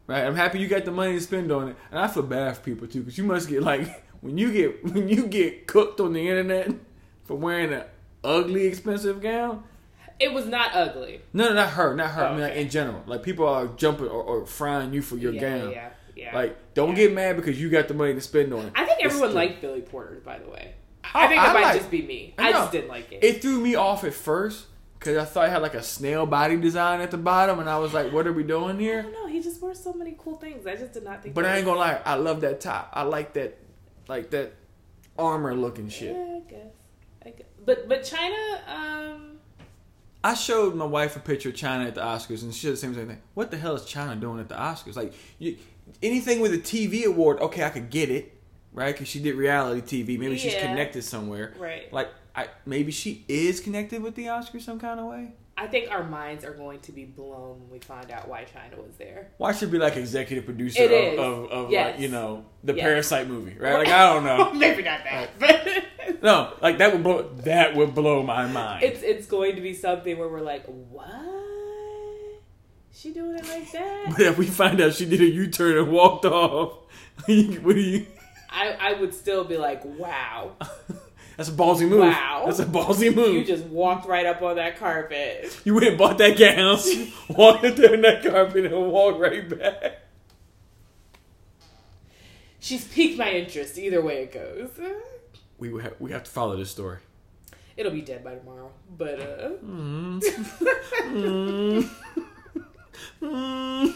Right. 0.09 0.25
I'm 0.25 0.35
happy 0.35 0.59
you 0.59 0.67
got 0.67 0.85
the 0.85 0.91
money 0.91 1.13
to 1.13 1.21
spend 1.21 1.51
on 1.51 1.69
it, 1.69 1.75
and 1.91 1.99
I 1.99 2.07
feel 2.07 2.23
bad 2.23 2.57
for 2.57 2.63
people 2.63 2.87
too, 2.87 3.01
because 3.01 3.17
you 3.17 3.23
must 3.23 3.47
get 3.47 3.61
like 3.61 4.03
when 4.21 4.37
you 4.39 4.51
get 4.51 4.83
when 4.93 5.07
you 5.07 5.27
get 5.27 5.67
cooked 5.67 5.99
on 5.99 6.13
the 6.13 6.27
internet 6.27 6.71
for 7.25 7.35
wearing 7.35 7.71
an 7.71 7.83
ugly, 8.23 8.65
expensive 8.65 9.21
gown. 9.21 9.63
It 10.19 10.33
was 10.33 10.47
not 10.47 10.71
ugly. 10.73 11.21
No, 11.31 11.49
no, 11.49 11.53
not 11.53 11.69
her, 11.69 11.95
not 11.95 12.09
her. 12.11 12.23
Oh, 12.23 12.27
I 12.27 12.31
mean, 12.31 12.39
Oh, 12.41 12.43
like 12.47 12.55
in 12.57 12.69
general, 12.69 13.03
like 13.05 13.21
people 13.23 13.47
are 13.47 13.67
jumping 13.67 14.07
or, 14.07 14.21
or 14.23 14.45
frying 14.45 14.93
you 14.93 15.01
for 15.01 15.15
your 15.15 15.31
yeah, 15.31 15.39
gown. 15.41 15.71
Yeah, 15.71 15.89
yeah. 16.15 16.35
Like, 16.35 16.73
don't 16.73 16.89
Yeah. 16.89 16.95
get 16.95 17.13
mad 17.13 17.35
because 17.37 17.61
you 17.61 17.69
got 17.69 17.87
the 17.87 17.93
money 17.93 18.15
to 18.15 18.21
spend 18.21 18.51
on 18.51 18.65
it. 18.65 18.73
I 18.75 18.85
think 18.85 19.05
everyone 19.05 19.33
liked 19.33 19.61
Billy 19.61 19.81
Porter, 19.81 20.21
by 20.25 20.39
the 20.39 20.49
way. 20.49 20.73
Oh, 21.05 21.09
I 21.13 21.27
think 21.27 21.41
it 21.41 21.47
I 21.47 21.53
might 21.53 21.77
just 21.77 21.89
be 21.91 22.01
me. 22.01 22.33
I 22.37 22.49
I, 22.49 22.51
just 22.51 22.71
didn't 22.71 22.89
like 22.89 23.11
it. 23.11 23.23
It 23.23 23.41
threw 23.41 23.59
me 23.61 23.75
off 23.75 24.03
at 24.03 24.13
first 24.13 24.65
because 24.99 25.17
I 25.17 25.23
thought 25.23 25.47
it 25.47 25.51
had 25.51 25.61
like 25.61 25.75
a 25.75 25.83
snail 25.83 26.25
body 26.25 26.57
design 26.57 26.99
at 26.99 27.09
the 27.09 27.17
bottom, 27.17 27.59
and 27.59 27.69
I 27.69 27.79
was 27.79 27.93
like, 27.93 28.11
"What 28.11 28.27
are 28.27 28.33
we 28.33 28.43
doing 28.43 28.77
I 28.77 28.81
here?" 28.81 29.01
don't 29.03 29.13
know. 29.13 29.27
He 29.27 29.41
just 29.41 29.61
wore 29.61 29.73
so 29.73 29.93
many 29.93 30.15
cool 30.19 30.35
things. 30.35 30.67
I 30.67 30.75
just 30.75 30.93
did 30.93 31.03
not 31.03 31.23
think. 31.23 31.33
But 31.33 31.45
I 31.45 31.57
ain't 31.57 31.65
gonna 31.65 31.79
lie, 31.79 32.01
I 32.05 32.15
love 32.15 32.41
that 32.41 32.59
top. 32.59 32.89
I 32.93 33.03
like 33.03 33.33
that, 33.33 33.57
like 34.07 34.29
that 34.31 34.53
armor 35.17 35.53
looking 35.55 35.89
shit. 35.89 36.15
Yeah, 36.15 36.37
I 36.37 36.49
guess. 36.49 36.73
I 37.25 37.29
guess. 37.29 37.47
But 37.65 37.87
but 37.87 38.03
Chyna, 38.03 38.67
um, 38.67 39.39
I 40.23 40.33
showed 40.33 40.75
my 40.75 40.85
wife 40.85 41.15
a 41.15 41.19
picture 41.19 41.49
of 41.49 41.55
Chyna 41.55 41.87
at 41.87 41.95
the 41.95 42.01
Oscars, 42.01 42.43
and 42.43 42.53
she 42.53 42.61
said 42.61 42.73
the 42.73 42.77
same 42.77 42.93
thing. 42.93 43.21
What 43.35 43.51
the 43.51 43.57
hell 43.57 43.75
is 43.75 43.83
Chyna 43.83 44.19
doing 44.19 44.39
at 44.39 44.49
the 44.49 44.55
Oscars? 44.55 44.97
Like, 44.97 45.13
you, 45.37 45.57
anything 46.03 46.41
with 46.41 46.53
a 46.53 46.57
TV 46.57 47.05
award, 47.05 47.39
okay, 47.39 47.63
I 47.63 47.69
could 47.69 47.89
get 47.89 48.09
it, 48.09 48.37
right? 48.73 48.93
Because 48.93 49.07
she 49.07 49.19
did 49.19 49.35
reality 49.35 50.03
TV. 50.03 50.19
Maybe 50.19 50.37
she's 50.37 50.55
connected 50.55 51.03
somewhere. 51.03 51.53
right. 51.57 51.91
Like, 51.93 52.09
I 52.35 52.47
maybe 52.65 52.91
she 52.91 53.25
is 53.27 53.59
connected 53.59 54.01
with 54.03 54.15
the 54.15 54.25
Oscars 54.25 54.61
some 54.61 54.79
kind 54.79 54.99
of 54.99 55.07
way. 55.07 55.33
I 55.57 55.67
think 55.67 55.91
our 55.91 56.03
minds 56.03 56.45
are 56.45 56.53
going 56.53 56.79
to 56.81 56.93
be 56.93 57.03
blown 57.03 57.59
when 57.59 57.69
we 57.69 57.79
find 57.79 58.09
out 58.11 58.29
why 58.29 58.45
Chyna 58.45 58.77
was 58.77 58.95
there. 58.97 59.31
Why 59.37 59.51
should 59.51 59.71
be 59.71 59.77
like 59.77 59.97
executive 59.97 60.45
producer 60.45 60.83
of, 60.85 61.19
of, 61.19 61.51
of 61.51 61.71
Yes. 61.71 61.93
like 61.93 62.01
you 62.01 62.07
know 62.07 62.45
the 62.63 62.73
Yes. 62.75 62.83
Parasite 62.83 63.27
movie, 63.27 63.57
right? 63.59 63.73
Like 63.73 63.89
I 63.89 64.13
don't 64.13 64.23
know. 64.31 64.53
Maybe 64.53 64.83
not 64.83 65.01
that, 65.03 65.29
but 65.37 66.21
No, 66.23 66.53
like 66.61 66.77
that 66.77 66.93
would 66.93 67.03
blow 67.03 67.29
that 67.43 67.75
would 67.75 67.93
blow 67.93 68.23
my 68.23 68.45
mind. 68.47 68.83
it's 68.83 69.01
it's 69.03 69.25
going 69.27 69.55
to 69.55 69.61
be 69.61 69.73
something 69.73 70.17
where 70.17 70.29
we're 70.29 70.39
like, 70.41 70.63
what? 70.65 71.09
She 72.93 73.11
doing 73.13 73.37
it 73.37 73.47
like 73.47 73.71
that? 73.71 74.05
but 74.17 74.21
if 74.21 74.37
we 74.37 74.45
find 74.45 74.79
out 74.81 74.93
she 74.93 75.05
did 75.05 75.21
a 75.21 75.25
U 75.25 75.47
turn 75.47 75.77
and 75.77 75.91
walked 75.91 76.25
off, 76.25 76.73
what 77.25 77.27
do 77.27 77.33
you? 77.81 78.05
I 78.51 78.71
I 78.79 78.93
would 78.99 79.13
still 79.13 79.43
be 79.43 79.57
like, 79.57 79.83
wow. 79.85 80.55
That's 81.37 81.47
a 81.49 81.53
ballsy 81.53 81.87
move. 81.87 82.01
Wow. 82.01 82.43
That's 82.47 82.59
a 82.59 82.65
ballsy 82.65 83.15
move. 83.15 83.33
You 83.33 83.45
just 83.45 83.63
walked 83.65 84.05
right 84.05 84.25
up 84.25 84.41
on 84.41 84.57
that 84.57 84.77
carpet. 84.77 85.57
You 85.65 85.73
went 85.73 85.87
and 85.87 85.97
bought 85.97 86.17
that 86.17 86.37
gown, 86.37 86.77
walked 87.37 87.63
up 87.63 87.75
there 87.77 87.93
in 87.93 88.01
that 88.01 88.23
carpet, 88.23 88.65
and 88.65 88.91
walked 88.91 89.19
right 89.19 89.47
back. 89.47 90.01
She's 92.59 92.85
piqued 92.85 93.17
my 93.17 93.31
interest 93.31 93.77
either 93.77 94.01
way 94.01 94.23
it 94.23 94.33
goes. 94.33 94.69
We 95.57 95.81
have, 95.81 95.95
we 95.99 96.11
have 96.11 96.23
to 96.25 96.31
follow 96.31 96.57
this 96.57 96.71
story. 96.71 96.97
It'll 97.77 97.93
be 97.93 98.01
dead 98.01 98.21
by 98.23 98.35
tomorrow. 98.35 98.71
But 98.97 99.21
uh 99.21 99.49
Mm, 103.21 103.93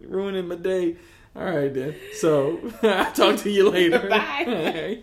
ruining 0.00 0.48
my 0.48 0.54
day. 0.56 0.96
All 1.36 1.44
right 1.44 1.72
then. 1.72 1.94
So 2.14 2.60
I'll 2.82 3.12
talk 3.12 3.36
to 3.38 3.50
you 3.50 3.70
later. 3.70 4.08
Bye. 4.08 5.02